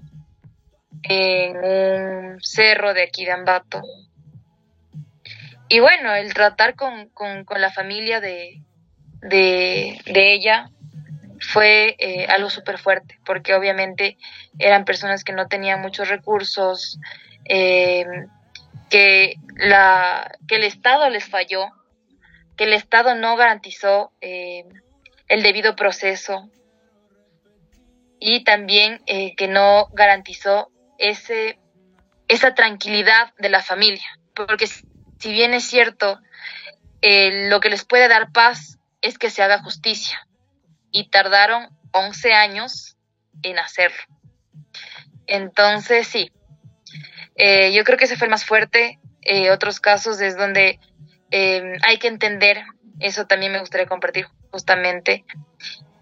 en 1.05 1.57
un 1.57 2.41
cerro 2.43 2.93
de 2.93 3.05
aquí 3.05 3.25
de 3.25 3.31
Ambato. 3.31 3.83
Y 5.69 5.79
bueno, 5.79 6.15
el 6.17 6.35
tratar 6.35 6.75
con, 6.75 7.11
la 7.57 7.71
familia 7.71 8.21
de, 8.21 8.63
de, 9.21 10.01
ella 10.07 10.71
fue 11.39 11.95
eh, 12.01 12.27
algo 12.29 12.51
súper 12.51 12.79
fuerte, 12.79 13.21
porque 13.25 13.55
obviamente 13.55 14.19
eran 14.59 14.85
personas 14.85 15.23
que 15.23 15.33
no 15.33 15.47
tenían 15.47 15.81
muchos 15.81 16.09
recursos, 16.09 16.99
eh, 17.45 18.05
que, 18.93 19.37
la, 19.57 20.39
el 20.49 20.65
Estado 20.65 21.09
les 21.09 21.25
falló, 21.25 21.65
que 22.59 22.65
el 22.65 22.75
Estado 22.75 23.15
no 23.15 23.37
garantizó 23.37 24.13
eh, 24.21 24.65
el 25.29 25.43
debido 25.43 25.75
proceso 25.77 26.51
y 28.21 28.45
también 28.45 29.03
que 29.07 29.49
no 29.49 29.89
garantizó 29.95 30.71
ese, 30.99 31.59
esa 32.29 32.55
tranquilidad 32.55 33.33
de 33.39 33.49
la 33.49 33.63
familia, 33.63 34.07
porque 34.35 34.67
si 34.67 35.33
bien 35.33 35.55
es 35.55 35.65
cierto, 35.65 36.21
eh, 37.01 37.49
lo 37.49 37.61
que 37.61 37.71
les 37.71 37.85
puede 37.85 38.09
dar 38.09 38.31
paz 38.31 38.79
es 39.01 39.17
que 39.17 39.31
se 39.31 39.43
haga 39.43 39.63
justicia, 39.63 40.29
y 40.91 41.09
tardaron 41.09 41.71
11 41.93 42.35
años 42.35 42.97
en 43.43 43.59
hacerlo. 43.59 44.03
Entonces, 45.27 46.07
sí, 46.07 46.31
eh, 47.37 47.73
yo 47.73 47.85
creo 47.85 47.99
que 47.99 48.05
ese 48.05 48.17
fue 48.17 48.27
el 48.27 48.31
más 48.31 48.45
fuerte. 48.45 48.99
Eh, 49.23 49.51
otros 49.51 49.81
casos 49.81 50.21
es 50.21 50.37
donde 50.37 50.81
hay 51.33 51.99
que 51.99 52.09
entender, 52.09 52.63
eso 53.01 53.27
también 53.27 53.53
me 53.53 53.61
gustaría 53.61 53.87
compartir 53.87 54.27
justamente, 54.51 55.25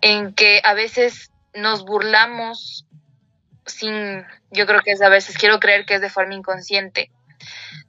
en 0.01 0.35
que 0.35 0.61
a 0.65 0.75
veces 0.75 1.31
nos 1.55 1.85
burlamos 1.85 2.85
sin, 3.65 4.25
yo 4.51 4.67
creo 4.67 4.81
que 4.81 4.93
es 4.93 5.03
a 5.03 5.09
veces, 5.09 5.39
quiero 5.39 5.61
creer 5.61 5.87
que 5.87 5.95
es 5.95 6.01
de 6.01 6.11
forma 6.11 6.35
inconsciente, 6.35 7.13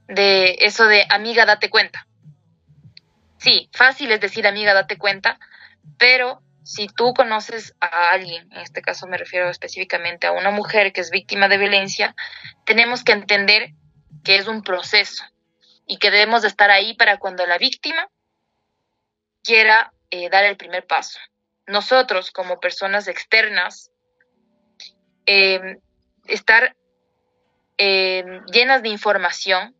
de 0.06 0.56
eso 0.60 0.86
de 0.86 1.04
amiga, 1.08 1.44
date 1.44 1.70
cuenta. 1.70 2.06
Sí, 3.38 3.68
fácil 3.72 4.12
es 4.12 4.20
decir 4.20 4.46
amiga, 4.46 4.72
date 4.72 4.96
cuenta, 4.96 5.38
pero 5.98 6.40
si 6.64 6.86
tú 6.88 7.14
conoces 7.14 7.74
a 7.80 8.10
alguien, 8.10 8.50
en 8.52 8.60
este 8.60 8.82
caso 8.82 9.06
me 9.06 9.18
refiero 9.18 9.48
específicamente 9.48 10.26
a 10.26 10.32
una 10.32 10.50
mujer 10.50 10.92
que 10.92 11.00
es 11.00 11.10
víctima 11.10 11.48
de 11.48 11.58
violencia, 11.58 12.14
tenemos 12.64 13.04
que 13.04 13.12
entender 13.12 13.70
que 14.24 14.36
es 14.36 14.46
un 14.46 14.62
proceso 14.62 15.24
y 15.86 15.98
que 15.98 16.10
debemos 16.10 16.42
de 16.42 16.48
estar 16.48 16.70
ahí 16.70 16.94
para 16.94 17.18
cuando 17.18 17.46
la 17.46 17.58
víctima 17.58 18.08
quiera 19.42 19.92
eh, 20.10 20.30
dar 20.30 20.44
el 20.44 20.56
primer 20.56 20.86
paso. 20.86 21.18
Nosotros 21.66 22.30
como 22.30 22.60
personas 22.60 23.08
externas 23.08 23.92
Em, 25.26 25.78
estar 26.26 26.74
em, 27.78 28.44
llenas 28.46 28.82
de 28.82 28.88
información 28.88 29.76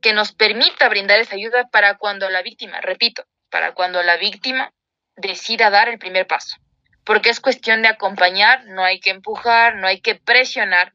que 0.00 0.12
nos 0.12 0.32
permita 0.32 0.88
brindar 0.88 1.20
esa 1.20 1.36
ayuda 1.36 1.68
para 1.68 1.98
cuando 1.98 2.28
la 2.30 2.42
víctima, 2.42 2.80
repito, 2.80 3.24
para 3.50 3.74
cuando 3.74 4.02
la 4.02 4.16
víctima 4.16 4.72
decida 5.20 5.70
dar 5.70 5.88
el 5.88 5.98
primer 5.98 6.26
paso. 6.26 6.56
Porque 7.04 7.30
es 7.30 7.40
cuestión 7.40 7.82
de 7.82 7.88
acompañar, 7.88 8.66
no 8.66 8.84
hay 8.84 9.00
que 9.00 9.10
empujar, 9.10 9.76
no 9.76 9.86
hay 9.86 10.00
que 10.00 10.14
presionar, 10.14 10.92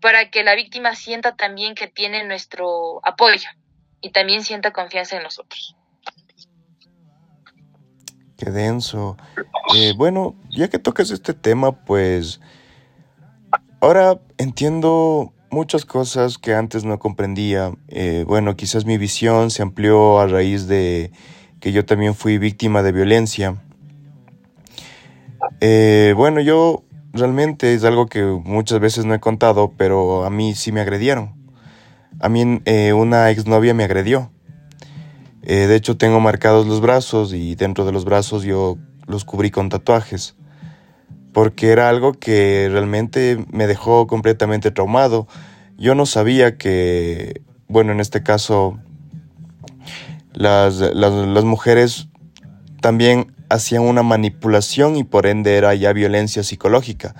para 0.00 0.30
que 0.30 0.44
la 0.44 0.54
víctima 0.54 0.94
sienta 0.94 1.34
también 1.34 1.74
que 1.74 1.86
tiene 1.86 2.24
nuestro 2.24 3.00
apoyo 3.06 3.48
y 4.00 4.10
también 4.10 4.44
sienta 4.44 4.70
confianza 4.70 5.16
en 5.16 5.22
nosotros. 5.22 5.76
Qué 8.36 8.50
denso. 8.50 9.16
Eh, 9.74 9.94
bueno, 9.96 10.34
ya 10.50 10.68
que 10.68 10.78
tocas 10.78 11.10
este 11.10 11.32
tema, 11.32 11.72
pues 11.84 12.40
ahora 13.80 14.20
entiendo 14.38 15.32
muchas 15.50 15.86
cosas 15.86 16.36
que 16.36 16.54
antes 16.54 16.84
no 16.84 16.98
comprendía. 16.98 17.72
Eh, 17.88 18.24
bueno, 18.26 18.56
quizás 18.56 18.84
mi 18.84 18.98
visión 18.98 19.50
se 19.50 19.62
amplió 19.62 20.18
a 20.18 20.26
raíz 20.26 20.66
de 20.66 21.12
que 21.64 21.72
yo 21.72 21.86
también 21.86 22.14
fui 22.14 22.36
víctima 22.36 22.82
de 22.82 22.92
violencia. 22.92 23.56
Eh, 25.62 26.12
bueno, 26.14 26.42
yo 26.42 26.84
realmente 27.14 27.72
es 27.72 27.84
algo 27.84 28.06
que 28.06 28.22
muchas 28.22 28.80
veces 28.80 29.06
no 29.06 29.14
he 29.14 29.18
contado, 29.18 29.72
pero 29.78 30.26
a 30.26 30.30
mí 30.30 30.54
sí 30.54 30.72
me 30.72 30.82
agredieron. 30.82 31.32
A 32.20 32.28
mí 32.28 32.60
una 32.92 33.30
exnovia 33.30 33.72
me 33.72 33.84
agredió. 33.84 34.30
Eh, 35.40 35.66
de 35.66 35.74
hecho, 35.74 35.96
tengo 35.96 36.20
marcados 36.20 36.66
los 36.66 36.82
brazos 36.82 37.32
y 37.32 37.54
dentro 37.54 37.86
de 37.86 37.92
los 37.92 38.04
brazos 38.04 38.42
yo 38.42 38.76
los 39.06 39.24
cubrí 39.24 39.50
con 39.50 39.70
tatuajes. 39.70 40.36
Porque 41.32 41.70
era 41.70 41.88
algo 41.88 42.12
que 42.12 42.68
realmente 42.70 43.42
me 43.52 43.66
dejó 43.66 44.06
completamente 44.06 44.70
traumado. 44.70 45.28
Yo 45.78 45.94
no 45.94 46.04
sabía 46.04 46.58
que, 46.58 47.40
bueno, 47.68 47.92
en 47.92 48.00
este 48.00 48.22
caso, 48.22 48.78
las, 50.34 50.76
las 50.76 51.44
mujeres 51.44 52.08
también 52.80 53.32
hacían 53.48 53.82
una 53.82 54.02
manipulación 54.02 54.96
y 54.96 55.04
por 55.04 55.26
ende 55.26 55.56
era 55.56 55.74
ya 55.74 55.92
violencia 55.92 56.42
psicológica. 56.42 57.14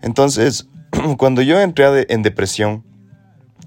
Entonces, 0.00 0.68
cuando 1.18 1.42
yo 1.42 1.60
entré 1.60 2.06
en 2.12 2.22
depresión, 2.22 2.84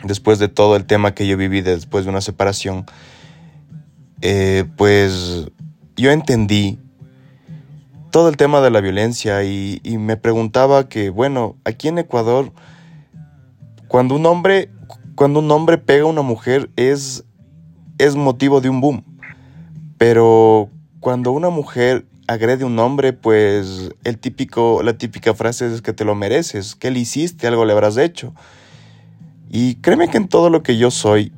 después 0.04 0.40
de 0.40 0.48
todo 0.48 0.76
el 0.76 0.86
tema 0.86 1.14
que 1.14 1.28
yo 1.28 1.38
viví 1.38 1.62
después 1.62 2.06
de 2.06 2.12
una 2.12 2.22
separación, 2.22 2.86
eh, 4.22 4.66
pues 4.78 5.48
yo 5.96 6.12
entendí 6.12 6.80
todo 8.12 8.30
el 8.30 8.38
tema 8.38 8.62
de 8.62 8.72
la 8.72 8.80
violencia 8.80 9.44
y, 9.44 9.82
me 10.00 10.16
preguntaba 10.16 10.88
que, 10.88 11.10
bueno, 11.10 11.58
aquí 11.66 11.90
en 11.90 11.98
Ecuador, 11.98 12.54
cuando 13.90 14.16
un 14.16 14.26
hombre, 14.26 14.70
cuando 15.16 15.40
un 15.40 15.52
hombre 15.52 15.78
pega 15.78 16.04
a 16.04 16.08
una 16.08 16.22
mujer 16.22 16.70
es, 16.78 17.26
es 17.98 18.16
motivo 18.16 18.62
de 18.62 18.70
un 18.70 18.82
boom. 18.82 19.04
Pero 19.98 20.70
cuando 21.00 21.32
una 21.32 21.50
mujer 21.50 22.06
agrede 22.28 22.64
a 22.64 22.68
un 22.68 22.80
hombre, 22.80 23.14
pues 23.14 23.92
el 24.04 24.18
típico, 24.18 24.82
la 24.84 24.98
típica 24.98 25.34
frase 25.34 25.74
es 25.74 25.82
que 25.82 25.94
te 25.94 26.06
lo 26.06 26.16
mereces, 26.16 26.76
que 26.76 26.92
le 26.92 27.00
hiciste, 27.00 27.48
algo 27.48 27.66
le 27.66 27.74
habrás 27.74 27.98
hecho. 27.98 28.34
Y 29.50 29.76
créeme 29.76 30.10
que 30.10 30.18
en 30.18 30.28
todo 30.28 30.50
lo 30.50 30.64
que 30.64 30.78
yo 30.78 30.92
soy, 30.92 31.32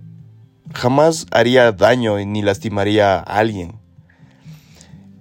jamás 0.74 1.28
haría 1.32 1.72
daño 1.72 2.18
ni 2.18 2.42
lastimaría 2.42 3.16
a 3.16 3.22
alguien. 3.22 3.76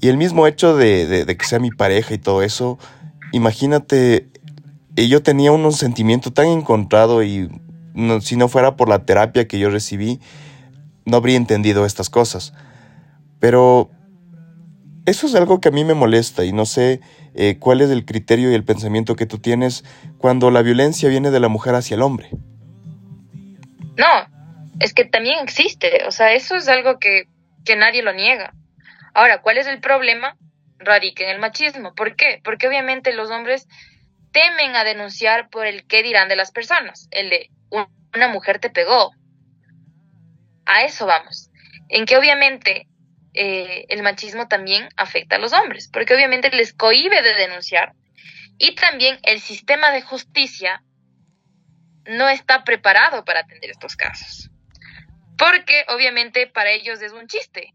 Y 0.01 0.09
el 0.09 0.17
mismo 0.17 0.47
hecho 0.47 0.77
de, 0.77 1.27
que 1.27 1.45
sea 1.45 1.59
mi 1.59 1.71
pareja 1.71 2.15
y 2.15 2.19
todo 2.19 2.43
eso, 2.43 2.79
imagínate, 3.33 4.29
eh, 4.95 5.09
yo 5.09 5.23
tenía 5.23 5.53
un 5.53 5.73
sentimiento 5.73 6.33
tan 6.33 6.47
encontrado 6.47 7.23
y 7.23 7.49
si 8.21 8.37
no 8.37 8.49
fuera 8.49 8.77
por 8.77 8.89
la 8.89 9.05
terapia 9.05 9.49
que 9.49 9.59
yo 9.59 9.71
recibí, 9.71 10.21
no 11.07 11.17
habría 11.17 11.37
entendido 11.37 11.87
estas 11.87 12.11
cosas. 12.11 12.53
Pero 13.41 13.91
eso 15.07 15.27
es 15.27 15.35
algo 15.35 15.61
que 15.61 15.69
a 15.69 15.73
mí 15.73 15.85
me 15.85 15.95
molesta 15.95 16.45
y 16.45 16.53
no 16.53 16.67
sé 16.67 17.01
eh, 17.35 17.57
cuál 17.59 17.81
es 17.81 17.91
el 17.91 18.05
criterio 18.05 18.51
y 18.51 18.55
el 18.55 18.65
pensamiento 18.65 19.17
que 19.17 19.25
tú 19.25 19.39
tienes 19.39 19.85
cuando 20.19 20.51
la 20.51 20.63
violencia 20.63 21.09
viene 21.09 21.31
de 21.31 21.41
la 21.41 21.49
mujer 21.49 21.75
hacia 21.75 21.95
el 21.95 22.03
hombre. 22.03 22.31
No, 23.97 24.27
es 24.81 24.93
que 24.93 25.05
también 25.05 25.39
existe, 25.43 26.05
o 26.07 26.11
sea, 26.11 26.33
eso 26.33 26.57
es 26.57 26.69
algo 26.69 26.99
que, 26.99 27.29
que 27.65 27.77
nadie 27.77 28.03
lo 28.03 28.13
niega. 28.13 28.53
Ahora, 29.15 29.41
¿cuál 29.41 29.59
es 29.59 29.67
el 29.67 29.81
problema? 29.81 30.37
Radica 30.79 31.25
en 31.25 31.31
el 31.31 31.39
machismo. 31.39 31.95
¿Por 31.95 32.17
qué? 32.17 32.41
Porque 32.45 32.69
obviamente 32.69 33.15
los 33.15 33.31
hombres 33.31 33.67
temen 34.33 34.77
a 34.77 34.85
denunciar 34.85 35.49
por 35.49 35.67
el 35.67 35.87
qué 35.87 36.03
dirán 36.03 36.29
de 36.29 36.37
las 36.37 36.51
personas, 36.51 37.09
el 37.11 37.31
de 37.31 37.51
una 38.15 38.29
mujer 38.29 38.59
te 38.59 38.71
pegó. 38.71 39.13
A 40.67 40.83
eso 40.83 41.07
vamos. 41.07 41.51
En 41.89 42.05
que 42.05 42.17
obviamente 42.17 42.89
eh, 43.33 43.87
el 43.89 44.03
machismo 44.03 44.49
también 44.49 44.89
afecta 44.97 45.37
a 45.37 45.39
los 45.39 45.53
hombres, 45.53 45.89
porque 45.93 46.15
obviamente 46.15 46.51
les 46.51 46.73
cohíbe 46.73 47.23
de 47.23 47.35
denunciar 47.35 47.93
y 48.59 48.75
también 48.75 49.19
el 49.23 49.41
sistema 49.41 49.91
de 49.91 50.03
justicia 50.03 50.83
no 52.07 52.29
está 52.29 52.65
preparado 52.65 53.25
para 53.25 53.41
atender 53.41 53.71
estos 53.71 53.97
casos, 53.97 54.51
porque 55.37 55.85
obviamente 55.89 56.47
para 56.47 56.71
ellos 56.71 57.03
es 57.03 57.13
un 57.13 57.27
chiste. 57.27 57.75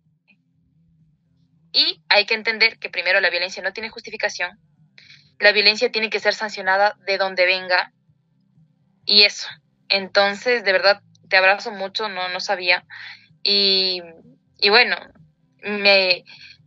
Y 1.74 2.02
hay 2.10 2.26
que 2.26 2.34
entender 2.34 2.80
que 2.80 2.90
primero 2.90 3.22
la 3.22 3.30
violencia 3.30 3.64
no 3.64 3.72
tiene 3.72 3.90
justificación, 3.90 4.60
la 5.40 5.52
violencia 5.52 5.92
tiene 5.92 6.10
que 6.10 6.20
ser 6.20 6.34
sancionada 6.34 6.98
de 7.06 7.18
donde 7.18 7.46
venga 7.46 7.94
y 9.06 9.24
eso. 9.24 9.48
Entonces, 9.90 10.64
de 10.64 10.72
verdad, 10.72 11.02
te 11.32 11.38
abrazo 11.38 11.72
mucho, 11.72 12.10
no, 12.10 12.28
no 12.28 12.41
sabía. 12.41 12.84
Y, 13.41 14.04
y 14.60 14.70
bueno, 14.70 14.98
me, 15.63 16.26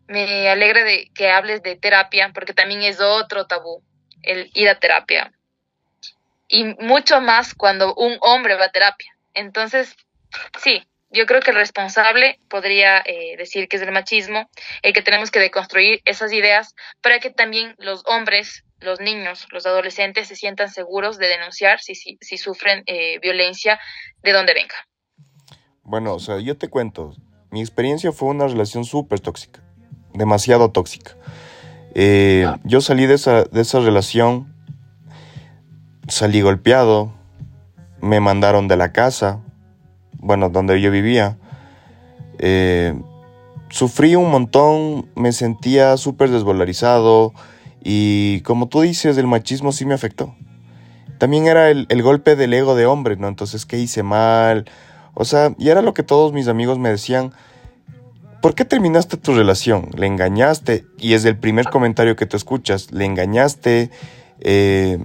me 0.08 0.48
alegra 0.48 0.82
de 0.82 1.10
que 1.14 1.30
hables 1.30 1.62
de 1.62 1.76
terapia, 1.76 2.32
porque 2.34 2.54
también 2.54 2.82
es 2.82 2.98
otro 2.98 3.46
tabú, 3.46 3.84
el 4.22 4.50
ir 4.54 4.70
a 4.70 4.80
terapia. 4.80 5.32
Y 6.48 6.64
mucho 6.64 7.20
más 7.20 7.54
cuando 7.54 7.94
un 7.94 8.16
hombre 8.22 8.54
va 8.54 8.64
a 8.64 8.72
terapia. 8.72 9.14
Entonces, 9.34 9.94
sí, 10.62 10.82
yo 11.10 11.26
creo 11.26 11.42
que 11.42 11.50
el 11.50 11.56
responsable 11.56 12.40
podría 12.48 13.02
eh, 13.04 13.36
decir 13.36 13.68
que 13.68 13.76
es 13.76 13.82
el 13.82 13.92
machismo, 13.92 14.48
el 14.80 14.94
que 14.94 15.02
tenemos 15.02 15.30
que 15.30 15.40
deconstruir 15.40 16.00
esas 16.06 16.32
ideas 16.32 16.74
para 17.02 17.18
que 17.18 17.28
también 17.28 17.74
los 17.78 18.02
hombres, 18.06 18.64
los 18.84 19.00
niños, 19.00 19.46
los 19.50 19.66
adolescentes 19.66 20.28
se 20.28 20.36
sientan 20.36 20.70
seguros 20.70 21.18
de 21.18 21.28
denunciar 21.28 21.80
si, 21.80 21.94
si, 21.94 22.38
sufren 22.38 22.82
eh, 22.86 23.18
violencia 23.20 23.78
de 24.22 24.32
donde 24.32 24.54
venga. 24.54 24.74
Bueno, 25.82 26.14
o 26.14 26.18
sea, 26.18 26.38
yo 26.40 26.56
te 26.56 26.68
cuento, 26.68 27.14
mi 27.50 27.60
experiencia 27.60 28.12
fue 28.12 28.28
una 28.28 28.46
relación 28.46 28.84
súper 28.84 29.20
tóxica, 29.20 29.62
demasiado 30.12 30.70
tóxica. 30.70 31.16
Eh, 31.94 32.46
yo 32.64 32.80
salí 32.80 33.06
de 33.06 33.14
esa, 33.14 33.44
de 33.44 33.60
esa 33.60 33.80
relación, 33.80 34.54
salí 36.08 36.40
golpeado, 36.40 37.12
me 38.00 38.20
mandaron 38.20 38.68
de 38.68 38.76
la 38.76 38.92
casa, 38.92 39.40
bueno, 40.12 40.48
donde 40.48 40.80
yo 40.80 40.90
vivía. 40.90 41.38
Eh, 42.38 42.94
sufrí 43.70 44.16
un 44.16 44.30
montón, 44.30 45.10
me 45.14 45.32
sentía 45.32 45.96
súper 45.96 46.30
desvalorizado 46.30 47.32
y 47.84 48.40
como 48.40 48.68
tú 48.68 48.80
dices, 48.80 49.18
el 49.18 49.26
machismo 49.26 49.70
sí 49.70 49.84
me 49.84 49.94
afectó. 49.94 50.34
También 51.18 51.46
era 51.46 51.70
el, 51.70 51.86
el 51.90 52.02
golpe 52.02 52.34
del 52.34 52.54
ego 52.54 52.74
de 52.74 52.86
hombre, 52.86 53.16
¿no? 53.16 53.28
Entonces, 53.28 53.66
¿qué 53.66 53.78
hice 53.78 54.02
mal? 54.02 54.64
O 55.12 55.24
sea, 55.24 55.54
y 55.58 55.68
era 55.68 55.82
lo 55.82 55.94
que 55.94 56.02
todos 56.02 56.32
mis 56.32 56.48
amigos 56.48 56.78
me 56.78 56.88
decían, 56.88 57.32
¿por 58.40 58.54
qué 58.54 58.64
terminaste 58.64 59.16
tu 59.16 59.34
relación? 59.34 59.90
¿Le 59.96 60.06
engañaste? 60.06 60.86
Y 60.98 61.12
es 61.12 61.24
el 61.24 61.36
primer 61.36 61.66
comentario 61.66 62.16
que 62.16 62.26
te 62.26 62.36
escuchas, 62.36 62.90
¿le 62.90 63.04
engañaste? 63.04 63.90
Eh, 64.40 64.98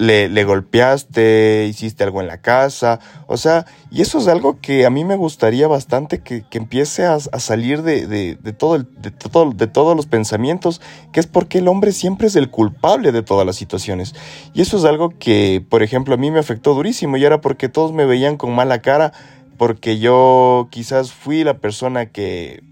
le, 0.00 0.44
golpeaste, 0.44 1.66
hiciste 1.68 2.04
algo 2.04 2.22
en 2.22 2.26
la 2.26 2.38
casa, 2.38 3.00
o 3.26 3.36
sea, 3.36 3.66
y 3.90 4.00
eso 4.00 4.18
es 4.18 4.28
algo 4.28 4.58
que 4.60 4.86
a 4.86 4.90
mí 4.90 5.04
me 5.04 5.14
gustaría 5.14 5.68
bastante 5.68 6.20
que, 6.20 6.44
empiece 6.52 7.04
a, 7.04 7.20
salir 7.20 7.82
de, 7.82 8.38
todo 8.56 8.76
el, 8.76 8.86
de, 8.96 9.10
todo, 9.10 9.50
de 9.52 9.66
todos 9.66 9.94
los 9.94 10.06
pensamientos, 10.06 10.80
que 11.12 11.20
es 11.20 11.26
porque 11.26 11.58
el 11.58 11.68
hombre 11.68 11.92
siempre 11.92 12.28
es 12.28 12.36
el 12.36 12.50
culpable 12.50 13.12
de 13.12 13.22
todas 13.22 13.46
las 13.46 13.56
situaciones. 13.56 14.14
Y 14.54 14.62
eso 14.62 14.78
es 14.78 14.84
algo 14.84 15.10
que, 15.18 15.62
por 15.68 15.82
ejemplo, 15.82 16.14
a 16.14 16.16
mí 16.16 16.30
me 16.30 16.38
afectó 16.38 16.72
durísimo 16.72 17.18
y 17.18 17.24
era 17.24 17.42
porque 17.42 17.68
todos 17.68 17.92
me 17.92 18.06
veían 18.06 18.38
con 18.38 18.54
mala 18.54 18.80
cara 18.80 19.12
porque 19.58 19.98
yo 19.98 20.68
quizás 20.70 21.12
fui 21.12 21.44
la 21.44 21.58
persona 21.58 22.06
que, 22.06 22.62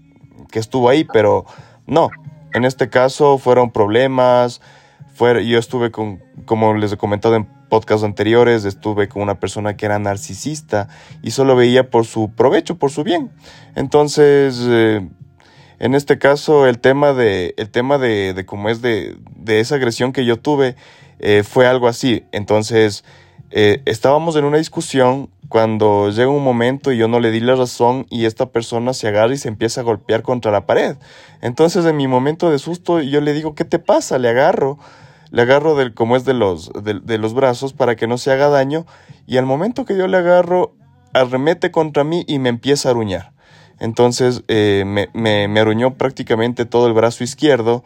estuvo 0.53 0.89
ahí, 0.89 1.03
pero 1.03 1.45
no. 1.85 2.09
En 2.53 2.65
este 2.65 2.89
caso 2.89 3.37
fueron 3.37 3.69
problemas. 3.69 4.61
Yo 5.19 5.59
estuve 5.59 5.91
con, 5.91 6.23
como 6.45 6.73
les 6.73 6.93
he 6.93 6.97
comentado 6.97 7.35
en 7.35 7.45
podcasts 7.69 8.05
anteriores, 8.05 8.63
estuve 8.63 9.09
con 9.09 9.21
una 9.21 9.39
persona 9.39 9.75
que 9.75 9.85
era 9.85 9.99
narcisista 9.99 10.87
y 11.21 11.31
solo 11.31 11.55
veía 11.57 11.89
por 11.89 12.05
su 12.05 12.31
provecho, 12.31 12.77
por 12.77 12.89
su 12.89 13.03
bien. 13.03 13.29
Entonces, 13.75 14.59
eh, 14.61 15.07
en 15.79 15.93
este 15.93 16.17
caso, 16.19 16.67
el 16.67 16.79
tema 16.79 17.13
de, 17.13 17.53
el 17.57 17.69
tema 17.69 17.97
de, 17.97 18.43
cómo 18.45 18.69
es 18.69 18.81
de, 18.81 19.17
esa 19.47 19.75
agresión 19.75 20.13
que 20.13 20.23
yo 20.23 20.37
tuve 20.37 20.75
eh, 21.19 21.43
fue 21.43 21.67
algo 21.67 21.89
así. 21.89 22.23
Entonces, 22.31 23.03
eh, 23.51 23.81
estábamos 23.85 24.35
en 24.37 24.45
una 24.45 24.57
discusión 24.57 25.29
cuando 25.49 26.11
llega 26.11 26.29
un 26.29 26.43
momento 26.43 26.91
y 26.91 26.97
yo 26.97 27.07
no 27.07 27.19
le 27.19 27.31
di 27.31 27.39
la 27.39 27.55
razón 27.55 28.05
y 28.09 28.25
esta 28.25 28.51
persona 28.51 28.93
se 28.93 29.07
agarra 29.07 29.33
y 29.33 29.37
se 29.37 29.47
empieza 29.47 29.81
a 29.81 29.83
golpear 29.83 30.21
contra 30.21 30.51
la 30.51 30.65
pared. 30.67 30.95
Entonces 31.41 31.85
en 31.85 31.97
mi 31.97 32.07
momento 32.07 32.51
de 32.51 32.59
susto 32.59 33.01
yo 33.01 33.19
le 33.19 33.33
digo, 33.33 33.55
¿qué 33.55 33.65
te 33.65 33.79
pasa? 33.79 34.19
Le 34.19 34.29
agarro, 34.29 34.77
le 35.31 35.41
agarro 35.41 35.75
del, 35.75 35.93
como 35.93 36.15
es 36.15 36.25
de 36.25 36.33
los, 36.33 36.71
de, 36.73 37.17
los 37.17 37.33
brazos 37.33 37.73
para 37.73 37.95
que 37.95 38.07
no 38.07 38.17
se 38.17 38.31
haga 38.31 38.49
daño 38.49 38.85
y 39.27 39.37
al 39.37 39.45
momento 39.45 39.85
que 39.85 39.95
yo 39.95 40.07
le 40.07 40.17
agarro, 40.17 40.75
arremete 41.13 41.71
contra 41.71 42.03
mí 42.03 42.23
y 42.27 42.39
me 42.39 42.49
empieza 42.49 42.89
a 42.89 42.91
aruñar. 42.91 43.31
Entonces 43.79 44.43
eh, 44.47 44.83
me, 44.85 45.09
me, 45.13 45.59
aruñó 45.59 45.95
prácticamente 45.95 46.65
todo 46.65 46.87
el 46.87 46.93
brazo 46.93 47.23
izquierdo, 47.23 47.83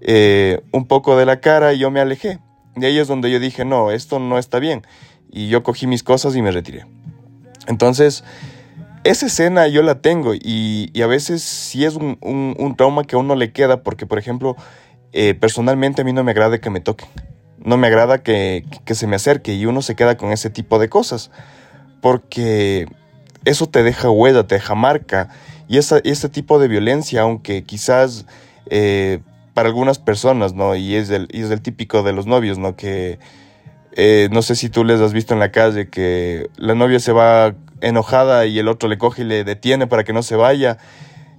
eh, 0.00 0.62
un 0.72 0.86
poco 0.86 1.16
de 1.16 1.26
la 1.26 1.40
cara 1.40 1.72
y 1.72 1.78
yo 1.78 1.90
me 1.90 2.00
alejé. 2.00 2.38
De 2.76 2.86
ahí 2.86 2.98
es 2.98 3.08
donde 3.08 3.30
yo 3.30 3.38
dije, 3.40 3.64
no, 3.64 3.90
esto 3.90 4.18
no 4.18 4.38
está 4.38 4.58
bien. 4.58 4.82
Y 5.30 5.48
yo 5.48 5.62
cogí 5.62 5.86
mis 5.86 6.02
cosas 6.02 6.36
y 6.36 6.42
me 6.42 6.50
retiré. 6.50 6.86
Entonces, 7.66 8.24
esa 9.04 9.26
escena 9.26 9.66
yo 9.68 9.82
la 9.82 10.00
tengo 10.00 10.32
y, 10.34 10.92
a 11.02 11.06
veces 11.06 11.42
sí 11.42 11.84
es 11.84 11.96
un, 11.96 12.74
trauma 12.76 13.04
que 13.04 13.16
a 13.16 13.18
uno 13.18 13.34
le 13.34 13.52
queda 13.52 13.82
porque, 13.82 14.06
por 14.06 14.18
ejemplo, 14.18 14.56
eh, 15.12 15.34
personalmente 15.34 16.02
a 16.02 16.04
mí 16.04 16.12
no 16.12 16.24
me 16.24 16.30
agrada 16.30 16.58
que 16.58 16.70
me 16.70 16.80
toquen. 16.80 17.08
No 17.64 17.76
me 17.76 17.86
agrada 17.86 18.22
que, 18.22 18.64
se 18.86 19.06
me 19.06 19.16
acerque 19.16 19.54
y 19.54 19.66
uno 19.66 19.82
se 19.82 19.94
queda 19.94 20.16
con 20.16 20.32
ese 20.32 20.50
tipo 20.50 20.78
de 20.78 20.88
cosas. 20.88 21.30
Porque 22.00 22.88
eso 23.44 23.68
te 23.68 23.82
deja 23.82 24.10
huella, 24.10 24.46
te 24.46 24.56
deja 24.56 24.74
marca. 24.74 25.28
Y 25.68 25.78
esa, 25.78 25.98
ese 25.98 26.28
tipo 26.28 26.58
de 26.58 26.68
violencia, 26.68 27.22
aunque 27.22 27.62
quizás 27.62 28.26
eh, 28.66 29.20
para 29.54 29.68
algunas 29.68 29.98
personas, 29.98 30.54
¿no? 30.54 30.74
Y 30.74 30.96
es 30.96 31.10
el, 31.10 31.28
y 31.30 31.42
es 31.42 31.50
el 31.50 31.62
típico 31.62 32.02
de 32.02 32.12
los 32.12 32.26
novios, 32.26 32.58
¿no? 32.58 32.74
Que 32.74 33.18
eh, 33.94 34.28
no 34.32 34.42
sé 34.42 34.56
si 34.56 34.70
tú 34.70 34.84
les 34.84 35.00
has 35.00 35.12
visto 35.12 35.34
en 35.34 35.40
la 35.40 35.52
calle 35.52 35.88
que 35.88 36.48
la 36.56 36.74
novia 36.74 36.98
se 36.98 37.12
va 37.12 37.54
enojada 37.80 38.46
y 38.46 38.58
el 38.58 38.68
otro 38.68 38.88
le 38.88 38.96
coge 38.96 39.22
y 39.22 39.24
le 39.26 39.44
detiene 39.44 39.86
para 39.86 40.04
que 40.04 40.12
no 40.12 40.22
se 40.22 40.36
vaya. 40.36 40.78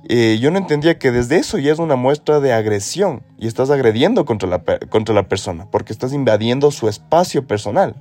Eh, 0.10 0.38
yo 0.40 0.52
no 0.52 0.58
entendía 0.58 1.00
que 1.00 1.12
desde 1.12 1.38
eso 1.38 1.58
ya 1.58 1.72
es 1.72 1.80
una 1.80 1.96
muestra 1.96 2.42
de 2.42 2.52
agresión 2.52 3.24
y 3.38 3.48
estás 3.48 3.70
agrediendo 3.70 4.26
contra 4.26 4.50
la, 4.50 4.64
contra 4.90 5.16
la 5.16 5.30
persona 5.30 5.70
porque 5.72 5.94
estás 5.94 6.12
invadiendo 6.12 6.72
su 6.72 6.90
espacio 6.90 7.48
personal. 7.48 7.96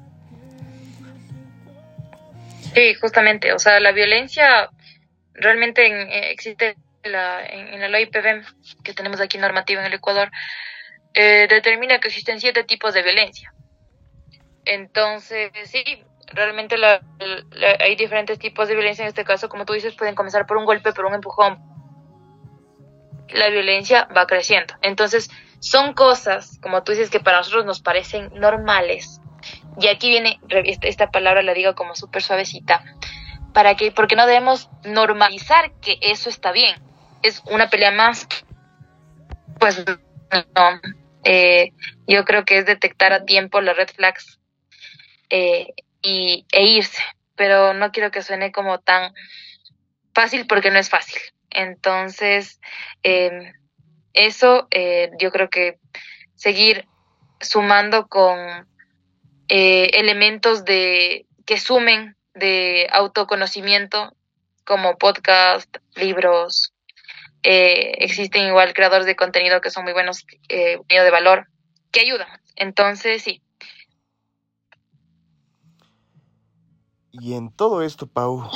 Sí, 2.74 2.94
justamente, 2.94 3.52
o 3.52 3.58
sea, 3.58 3.78
la 3.78 3.92
violencia 3.92 4.70
realmente 5.34 5.86
eh, 5.86 6.30
existe 6.32 6.76
en 7.04 7.12
la, 7.12 7.44
en, 7.46 7.80
la 7.80 7.88
ley 7.88 8.06
PBM 8.06 8.42
que 8.82 8.94
tenemos 8.94 9.20
aquí 9.20 9.38
normativa 9.38 9.80
en 9.80 9.86
el 9.86 9.94
Ecuador, 9.94 10.30
determina 11.14 12.00
que 12.00 12.08
existen 12.08 12.40
siete 12.40 12.64
tipos 12.64 12.94
de 12.94 13.02
violencia. 13.02 13.52
Entonces, 14.64 15.50
sí, 15.64 15.84
realmente 16.32 16.76
hay 17.80 17.96
diferentes 17.96 18.38
tipos 18.38 18.68
de 18.68 18.74
violencia. 18.74 19.02
En 19.02 19.08
este 19.08 19.24
caso, 19.24 19.48
como 19.48 19.64
tú 19.64 19.72
dices, 19.72 19.94
pueden 19.94 20.14
comenzar 20.14 20.46
por 20.46 20.56
un 20.56 20.64
golpe, 20.64 20.92
por 20.92 21.04
un 21.04 21.14
empujón. 21.14 21.71
La 23.34 23.48
violencia 23.48 24.08
va 24.16 24.26
creciendo. 24.26 24.74
Entonces, 24.82 25.30
son 25.60 25.94
cosas, 25.94 26.58
como 26.60 26.82
tú 26.82 26.92
dices, 26.92 27.10
que 27.10 27.20
para 27.20 27.38
nosotros 27.38 27.64
nos 27.64 27.80
parecen 27.80 28.30
normales. 28.34 29.20
Y 29.80 29.88
aquí 29.88 30.10
viene, 30.10 30.40
esta 30.82 31.10
palabra 31.10 31.42
la 31.42 31.54
digo 31.54 31.74
como 31.74 31.94
súper 31.94 32.22
suavecita, 32.22 32.84
para 33.52 33.74
que, 33.76 33.92
porque 33.92 34.16
no 34.16 34.26
debemos 34.26 34.68
normalizar 34.84 35.72
que 35.80 35.98
eso 36.00 36.28
está 36.28 36.52
bien. 36.52 36.74
Es 37.22 37.42
una 37.46 37.70
pelea 37.70 37.90
más, 37.90 38.26
pues 39.58 39.84
no. 39.86 40.80
Eh, 41.24 41.72
yo 42.06 42.24
creo 42.24 42.44
que 42.44 42.58
es 42.58 42.66
detectar 42.66 43.12
a 43.12 43.24
tiempo 43.24 43.60
las 43.60 43.76
red 43.76 43.88
flags 43.88 44.40
eh, 45.30 45.68
y, 46.02 46.44
e 46.52 46.64
irse, 46.64 47.02
pero 47.36 47.72
no 47.72 47.92
quiero 47.92 48.10
que 48.10 48.22
suene 48.22 48.50
como 48.50 48.80
tan 48.80 49.14
fácil 50.12 50.46
porque 50.46 50.70
no 50.70 50.78
es 50.78 50.90
fácil. 50.90 51.20
Entonces, 51.54 52.60
em, 53.02 53.52
eso 54.12 54.68
eh, 54.70 55.10
yo 55.18 55.30
creo 55.30 55.48
que 55.48 55.78
seguir 56.34 56.86
sumando 57.40 58.08
con 58.08 58.38
eh, 59.48 59.90
elementos 59.94 60.64
de 60.64 61.26
que 61.44 61.58
sumen 61.58 62.16
de 62.34 62.88
autoconocimiento 62.90 64.14
como 64.64 64.96
podcast, 64.96 65.76
libros. 65.96 66.72
Eh, 67.42 67.96
existen 67.98 68.46
igual 68.46 68.72
creadores 68.72 69.06
de 69.06 69.16
contenido 69.16 69.60
que 69.60 69.70
son 69.70 69.84
muy 69.84 69.92
buenos, 69.92 70.24
eh, 70.48 70.78
de 70.88 71.10
valor, 71.10 71.48
que 71.90 72.00
ayudan. 72.00 72.28
Entonces, 72.56 73.22
sí. 73.22 73.42
Y 77.12 77.34
en 77.34 77.50
todo 77.50 77.82
esto, 77.82 78.06
Pau, 78.06 78.50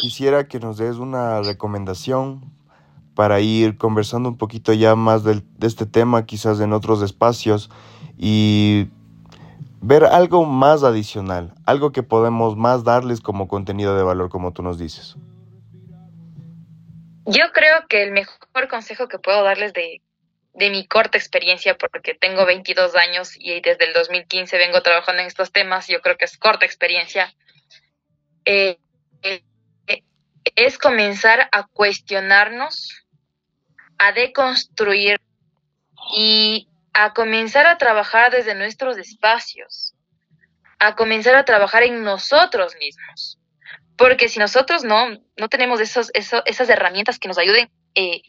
quisiera 0.00 0.46
que 0.46 0.60
nos 0.60 0.78
des 0.78 0.96
una 0.96 1.42
recomendación 1.42 2.52
para 3.14 3.40
ir 3.40 3.76
conversando 3.76 4.28
un 4.28 4.38
poquito 4.38 4.72
ya 4.72 4.94
más 4.94 5.24
de 5.24 5.42
este 5.60 5.84
tema, 5.84 6.24
quizás 6.24 6.60
en 6.60 6.72
otros 6.72 7.02
espacios, 7.02 7.70
y 8.16 8.88
ver 9.80 10.04
algo 10.04 10.44
más 10.46 10.84
adicional, 10.84 11.54
algo 11.66 11.90
que 11.90 12.04
podemos 12.04 12.56
más 12.56 12.84
darles 12.84 13.20
como 13.20 13.48
contenido 13.48 13.96
de 13.96 14.04
valor, 14.04 14.30
como 14.30 14.52
tú 14.52 14.62
nos 14.62 14.78
dices. 14.78 15.16
Yo 17.26 17.52
creo 17.52 17.86
que 17.88 18.04
el 18.04 18.12
mejor 18.12 18.68
consejo 18.68 19.08
que 19.08 19.18
puedo 19.18 19.42
darles 19.42 19.72
de, 19.72 20.00
mi 20.54 20.86
corta 20.86 21.18
experiencia, 21.18 21.76
porque 21.76 22.14
tengo 22.14 22.46
22 22.46 22.94
años 22.94 23.34
y 23.38 23.60
desde 23.60 23.86
el 23.86 23.92
2015 23.92 24.56
vengo 24.56 24.82
trabajando 24.82 25.22
en 25.22 25.28
estos 25.28 25.50
temas, 25.50 25.88
yo 25.88 26.00
creo 26.00 26.16
que 26.16 26.26
es 26.26 26.38
corta 26.38 26.64
experiencia, 26.64 27.32
eh, 28.44 28.78
eh, 29.22 29.42
es 30.56 30.78
comenzar 30.78 31.48
a 31.52 31.66
cuestionarnos, 31.66 33.04
a 33.98 34.12
deconstruir 34.12 35.20
y 36.16 36.68
a 36.92 37.12
comenzar 37.12 37.66
a 37.66 37.78
trabajar 37.78 38.32
desde 38.32 38.54
nuestros 38.54 38.98
espacios, 38.98 39.94
a 40.78 40.94
comenzar 40.94 41.36
a 41.36 41.44
trabajar 41.44 41.84
en 41.84 42.02
nosotros 42.02 42.74
mismos. 42.78 43.38
Porque 43.96 44.28
si 44.28 44.38
nosotros 44.38 44.84
no, 44.84 45.18
no 45.36 45.48
tenemos 45.48 45.80
esos, 45.80 46.10
esas 46.14 46.68
herramientas 46.68 47.18
que 47.18 47.28
nos 47.28 47.38
ayuden 47.38 47.70
eh, 47.94 48.22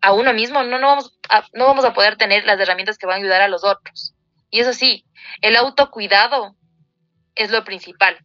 a 0.00 0.12
uno 0.12 0.32
mismo, 0.32 0.62
no, 0.62 0.78
no, 0.78 0.86
vamos 0.86 1.18
a, 1.28 1.44
no 1.54 1.66
vamos 1.66 1.84
a 1.84 1.92
poder 1.92 2.16
tener 2.16 2.44
las 2.44 2.60
herramientas 2.60 2.98
que 2.98 3.06
van 3.06 3.16
a 3.16 3.18
ayudar 3.18 3.42
a 3.42 3.48
los 3.48 3.64
otros. 3.64 4.14
Y 4.50 4.60
eso 4.60 4.72
sí, 4.72 5.04
el 5.40 5.56
autocuidado 5.56 6.54
es 7.34 7.50
lo 7.50 7.64
principal. 7.64 8.18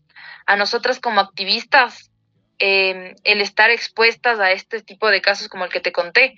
A 0.45 0.55
nosotras 0.55 0.99
como 0.99 1.19
activistas, 1.19 2.11
em, 2.59 3.15
el 3.23 3.41
estar 3.41 3.69
expuestas 3.69 4.39
a 4.39 4.51
este 4.51 4.81
tipo 4.81 5.09
de 5.09 5.21
casos 5.21 5.47
como 5.47 5.65
el 5.65 5.71
que 5.71 5.79
te 5.79 5.91
conté, 5.91 6.35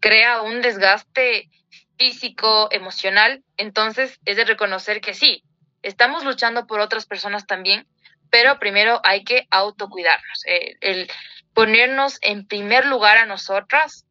crea 0.00 0.42
un 0.42 0.60
desgaste 0.60 1.50
físico, 1.96 2.68
emocional, 2.70 3.42
entonces 3.56 4.18
es 4.24 4.36
de 4.36 4.44
reconocer 4.44 5.00
que 5.00 5.14
sí, 5.14 5.42
estamos 5.82 6.24
luchando 6.24 6.66
por 6.66 6.80
otras 6.80 7.06
personas 7.06 7.46
también, 7.46 7.86
pero 8.30 8.58
primero 8.58 9.00
hay 9.04 9.22
que 9.22 9.46
autocuidarnos, 9.50 10.44
eh, 10.46 10.76
el 10.80 11.08
ponernos 11.52 12.18
en 12.20 12.46
primer 12.46 12.84
lugar 12.86 13.16
a 13.16 13.26
nosotras 13.26 14.04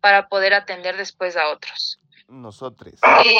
para 0.00 0.28
poder 0.28 0.54
atender 0.54 0.96
después 0.96 1.36
a 1.36 1.48
otros. 1.48 2.00
Nosotros. 2.28 2.94
Eh, 3.24 3.38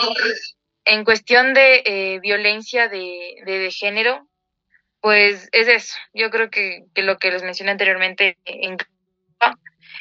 en 0.85 1.05
cuestión 1.05 1.55
de 1.55 1.83
eh, 1.85 2.20
violencia 2.20 2.88
de, 2.88 3.42
de, 3.44 3.70
género, 3.70 4.27
pues 5.06 5.48
es 5.52 5.68
eso. 5.68 5.94
Yo 6.14 6.30
creo 6.30 6.50
que, 6.50 6.82
lo 6.96 7.16
que 7.16 7.30
les 7.30 7.44
mencioné 7.44 7.70
anteriormente, 7.70 8.38
en, 8.44 8.76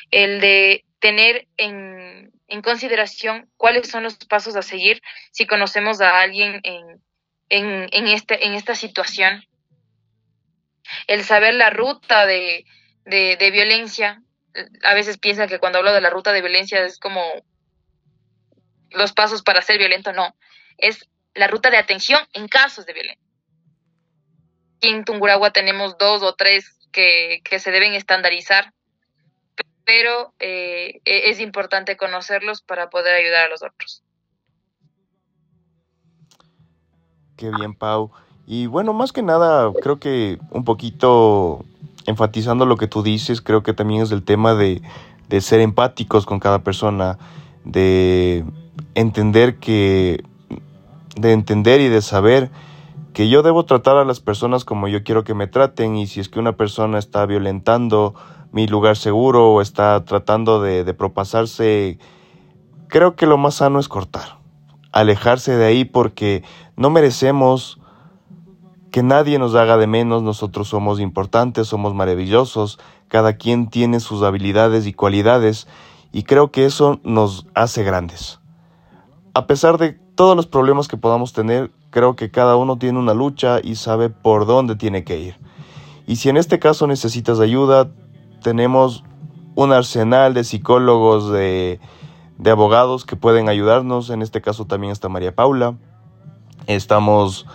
el 0.09 0.41
de 0.41 0.83
tener 0.97 1.47
en, 1.57 2.33
consideración 2.63 3.47
cuáles 3.55 3.87
son 3.87 4.01
los 4.01 4.15
pasos 4.15 4.55
a 4.55 4.63
seguir 4.63 5.03
si 5.31 5.45
conocemos 5.45 6.01
a 6.01 6.21
alguien 6.21 6.59
en, 6.63 7.03
en, 7.49 7.87
en, 7.91 8.07
este, 8.07 8.55
esta 8.55 8.73
situación. 8.73 9.43
El 11.05 11.23
saber 11.23 11.53
la 11.53 11.69
ruta 11.69 12.25
de 12.25 12.65
violencia, 13.53 14.23
a 14.81 14.95
veces 14.95 15.19
piensan 15.19 15.47
que 15.47 15.59
cuando 15.59 15.77
hablo 15.77 15.93
de 15.93 16.01
la 16.01 16.09
ruta 16.09 16.33
de 16.33 16.41
violencia 16.41 16.83
es 16.83 16.97
como 16.97 17.21
los 18.89 19.13
pasos 19.13 19.43
para 19.43 19.61
ser 19.61 19.77
violento, 19.77 20.13
no, 20.13 20.35
es 20.79 21.07
la 21.35 21.45
ruta 21.45 21.69
de 21.69 21.77
atención 21.77 22.21
en 22.33 22.47
casos 22.47 22.87
de 22.87 22.93
violencia. 22.93 23.24
En 24.88 25.06
Tunguragua 25.06 25.52
tenemos 25.52 25.98
dos 25.98 26.21
o 26.24 26.34
tres 26.36 26.78
que, 26.91 27.41
que 27.43 27.60
se 27.60 27.71
deben 27.71 27.93
estandarizar 27.93 28.74
pero 29.86 30.34
eh, 30.39 31.02
e-, 31.06 31.30
es 31.30 31.39
importante 31.39 31.95
conocerlos 31.95 32.62
para 32.62 32.89
poder 32.89 33.15
ayudar 33.15 33.45
a 33.45 33.50
los 33.50 33.63
otros. 33.63 34.04
Qué 37.38 37.52
bien, 37.52 37.74
Pau. 37.74 38.12
Y 38.48 38.67
bueno, 38.67 38.93
más 38.93 39.12
que 39.12 39.21
nada, 39.21 39.71
creo 39.82 40.00
que 40.00 40.39
un 40.52 40.65
poquito 40.65 41.63
enfatizando 42.06 42.65
lo 42.65 42.78
que 42.78 42.88
tú 42.88 43.02
dices, 43.02 43.41
creo 43.41 43.63
que 43.63 43.74
también 43.74 44.04
es 44.04 44.12
el 44.12 44.24
tema 44.24 44.54
de, 44.54 44.82
de 45.28 45.41
ser 45.41 45.60
empáticos 45.60 46.26
con 46.26 46.39
cada 46.39 46.60
persona, 46.60 47.17
de 47.63 48.45
entender 48.93 49.56
que, 49.56 50.24
de 51.15 51.32
entender 51.32 51.82
y 51.82 51.89
de 51.89 52.02
saber 52.02 52.52
que 53.15 53.30
yo 53.30 53.43
debo 53.43 53.63
tratar 53.63 53.95
a 53.95 54.04
las 54.04 54.19
personas 54.19 54.65
como 54.65 54.89
yo 54.89 55.06
quiero 55.06 55.23
que 55.23 55.34
me 55.34 55.47
traten 55.47 55.95
y 55.95 56.06
si 56.06 56.19
es 56.19 56.28
que 56.28 56.38
una 56.38 56.58
persona 56.58 56.99
está 56.99 57.25
violentando 57.25 58.13
mi 58.51 58.67
lugar 58.67 58.97
seguro 58.97 59.54
o 59.54 59.62
está 59.62 60.04
tratando 60.04 60.62
de, 60.62 60.93
propasarse, 60.93 61.97
creo 62.89 63.15
que 63.15 63.25
lo 63.25 63.38
más 63.38 63.56
sano 63.56 63.80
es 63.80 63.88
cortar, 63.88 64.39
alejarse 64.91 65.56
de 65.56 65.65
ahí 65.65 65.86
porque 65.86 66.43
no 66.75 66.89
merecemos 66.89 67.80
que 68.91 69.01
nadie 69.01 69.39
nos 69.39 69.56
haga 69.56 69.78
de 69.78 69.88
menos, 69.88 70.21
nosotros 70.21 70.67
somos 70.67 70.99
importantes, 70.99 71.67
somos 71.67 71.93
maravillosos, 71.93 72.80
cada 73.08 73.38
quien 73.38 73.69
tiene 73.69 74.01
sus 74.01 74.23
habilidades 74.23 74.88
y 74.88 74.93
cualidades 74.93 75.69
y 76.12 76.23
creo 76.23 76.51
que 76.51 76.65
eso 76.65 76.99
nos 77.06 77.47
hace 77.54 77.86
grandes. 77.86 78.41
A 79.34 79.47
pesar 79.47 79.78
de 79.78 79.93
todos 80.15 80.36
los 80.36 80.47
problemas 80.47 80.89
que 80.89 80.97
podamos 80.97 81.32
tener, 81.32 81.71
creo 81.95 82.17
que 82.17 82.29
cada 82.29 82.58
uno 82.58 82.77
tiene 82.77 82.99
una 82.99 83.13
lucha 83.13 83.62
y 83.63 83.75
sabe 83.75 84.10
por 84.10 84.45
dónde 84.45 84.75
tiene 84.75 85.05
que 85.05 85.17
ir. 85.17 85.38
Y 86.05 86.17
si 86.17 86.27
en 86.27 86.36
este 86.36 86.60
caso 86.60 86.88
necesitas 86.88 87.39
ayuda, 87.39 87.89
tenemos 88.43 89.05
un 89.55 89.71
arsenal 89.71 90.34
de 90.34 90.43
psicólogos, 90.43 91.31
de, 91.31 91.79
abogados 92.45 93.05
que 93.05 93.15
pueden 93.15 93.47
ayudarnos. 93.47 94.10
En 94.10 94.21
este 94.21 94.41
caso 94.41 94.65
también 94.65 94.91
está 94.91 95.08
María 95.08 95.34
Paula. 95.34 95.77
Estamos 96.67 97.45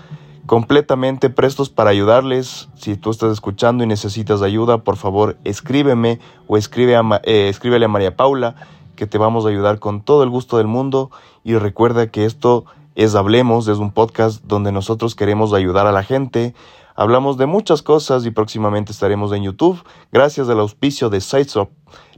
completamente 0.47 1.29
prestos 1.29 1.69
para 1.69 1.91
ayudarles. 1.91 2.71
Si 2.77 2.97
tú 2.97 3.11
estás 3.11 3.33
escuchando 3.33 3.85
y 3.85 3.89
necesitas 3.89 4.41
ayuda, 4.41 4.85
por 4.85 4.97
favor 4.97 5.37
escríbeme 5.45 6.19
o 6.49 6.57
escribe 6.57 6.97
a, 6.97 7.03
eh, 7.25 7.51
escríbele 7.51 7.85
a 7.85 7.89
María 7.89 8.17
Paula, 8.17 8.55
que 8.97 9.07
te 9.07 9.19
vamos 9.19 9.45
a 9.45 9.51
ayudar 9.51 9.81
con 9.81 10.01
todo 10.01 10.23
el 10.23 10.31
gusto 10.31 10.57
del 10.57 10.67
mundo. 10.67 11.11
Y 11.45 11.57
recuerda 11.57 12.07
que 12.07 12.25
esto 12.25 12.65
es 13.05 13.15
Hablemos, 13.15 13.67
es 13.69 13.79
un 13.79 13.93
podcast 13.93 14.45
donde 14.45 14.73
nosotros 14.73 15.15
queremos 15.15 15.53
ayudar 15.53 15.87
a 15.87 15.93
la 15.93 16.03
gente 16.03 16.55
Hablamos 17.01 17.39
de 17.39 17.47
muchas 17.47 17.81
cosas 17.81 18.27
y 18.27 18.31
próximamente 18.31 18.93
estaremos 18.93 19.33
en 19.33 19.45
YouTube 19.45 19.83
gracias 20.13 20.51
al 20.51 20.61
auspicio 20.61 21.09
de 21.09 21.23
Sidesop, 21.23 21.71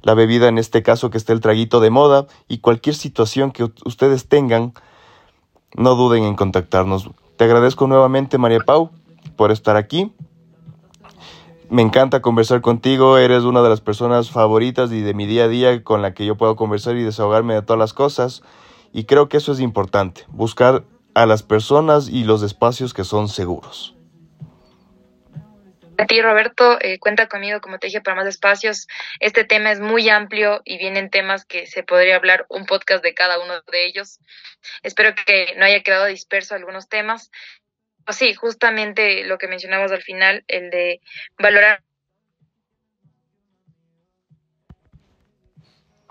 la 0.03 0.15
bebida 0.15 0.49
en 0.49 0.59
este 0.59 0.83
caso 0.83 1.09
que 1.09 1.19
esté 1.19 1.33
el 1.33 1.41
traguito 1.41 1.79
de 1.79 1.91
moda 1.91 2.27
y 2.49 2.59
cualquier 2.59 2.97
situación 2.97 3.53
que 3.53 3.71
ustedes 3.85 4.27
tengan, 4.27 4.73
no 5.77 5.95
duden 5.95 6.25
en 6.25 6.35
contactarnos. 6.35 7.09
Te 7.37 7.45
agradezco 7.45 7.87
nuevamente 7.87 8.39
María 8.39 8.59
Pau 8.59 8.91
por 9.37 9.53
estar 9.53 9.77
aquí. 9.77 10.13
Me 11.71 11.83
encanta 11.83 12.21
conversar 12.21 12.61
contigo, 12.61 13.19
eres 13.19 13.45
una 13.45 13.63
de 13.63 13.69
las 13.69 13.81
personas 13.81 14.33
favoritas 14.33 14.91
y 14.91 15.01
de 15.01 15.15
mi 15.15 15.27
día 15.27 15.45
a 15.45 15.49
día 15.49 15.85
con 15.85 16.03
la 16.03 16.13
que 16.13 16.27
yo 16.27 16.37
puedo 16.37 16.57
conversar 16.57 16.97
y 16.97 17.05
desahogarme 17.05 17.55
de 17.55 17.63
todas 17.63 17.79
las 17.79 17.93
cosas. 17.93 18.43
Y 18.93 19.05
creo 19.05 19.29
que 19.29 19.39
eso 19.39 19.53
es 19.53 19.61
importante, 19.61 20.25
buscar 20.29 20.85
a 21.15 21.27
las 21.27 21.43
personas 21.43 22.09
y 22.09 22.25
los 22.25 22.43
espacios 22.43 22.95
que 22.95 23.05
son 23.05 23.29
seguros. 23.29 23.95
A 25.99 26.07
ti, 26.07 26.21
Roberto, 26.21 26.79
eh, 26.81 26.99
cuenta 26.99 27.29
conmigo, 27.29 27.61
como 27.61 27.79
te 27.79 27.87
dije, 27.87 28.01
para 28.01 28.17
más 28.17 28.27
espacios. 28.27 28.89
Este 29.21 29.45
tema 29.45 29.71
es 29.71 29.81
muy 29.81 30.09
amplio 30.09 30.63
y 30.65 30.79
vienen 30.79 31.11
temas 31.11 31.45
que 31.45 31.67
se 31.67 31.83
podría 31.83 32.17
hablar 32.17 32.47
un 32.49 32.67
podcast 32.67 33.05
de 33.05 33.15
cada 33.15 33.39
uno 33.39 33.55
de 33.71 33.87
ellos. 33.87 34.19
Espero 34.83 35.15
que 35.15 35.55
no 35.57 35.65
haya 35.65 35.83
quedado 35.83 36.07
disperso 36.07 36.55
algunos 36.55 36.89
temas. 36.89 37.31
Sí, 38.09 38.35
justamente 38.35 39.25
lo 39.27 39.39
que 39.39 39.49
mencionamos 39.49 39.93
al 39.93 40.03
final, 40.03 40.45
el 40.49 40.71
de 40.71 41.01
valorar. 41.39 41.83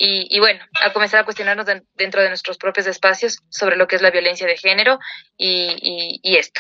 Y, 0.04 0.39
bueno, 0.39 0.60
a 0.84 0.93
comenzar 0.93 1.20
a 1.20 1.26
cuestionarnos 1.26 1.68
dentro 1.93 2.22
de 2.24 2.30
nuestros 2.30 2.58
propios 2.58 2.88
espacios 2.88 3.38
sobre 3.49 3.76
lo 3.76 3.88
que 3.88 3.95
es 3.97 4.02
la 4.02 4.10
violencia 4.10 4.47
de 4.47 4.58
género 4.58 4.97
y, 5.38 6.20
y 6.24 6.38
esto. 6.38 6.60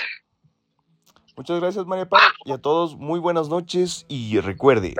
Muchas 1.35 1.59
gracias, 1.59 1.87
María 1.87 2.05
Pau. 2.07 2.19
Y 2.45 2.51
a 2.51 2.59
todos, 2.59 2.97
muy 2.97 3.19
buenas 3.19 3.49
noches. 3.49 4.05
Y 4.07 4.39
recuerde, 4.39 4.93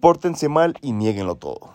pórtense 0.00 0.50
mal 0.50 0.74
y 0.82 0.92
nieguenlo 0.92 1.36
todo. 1.36 1.74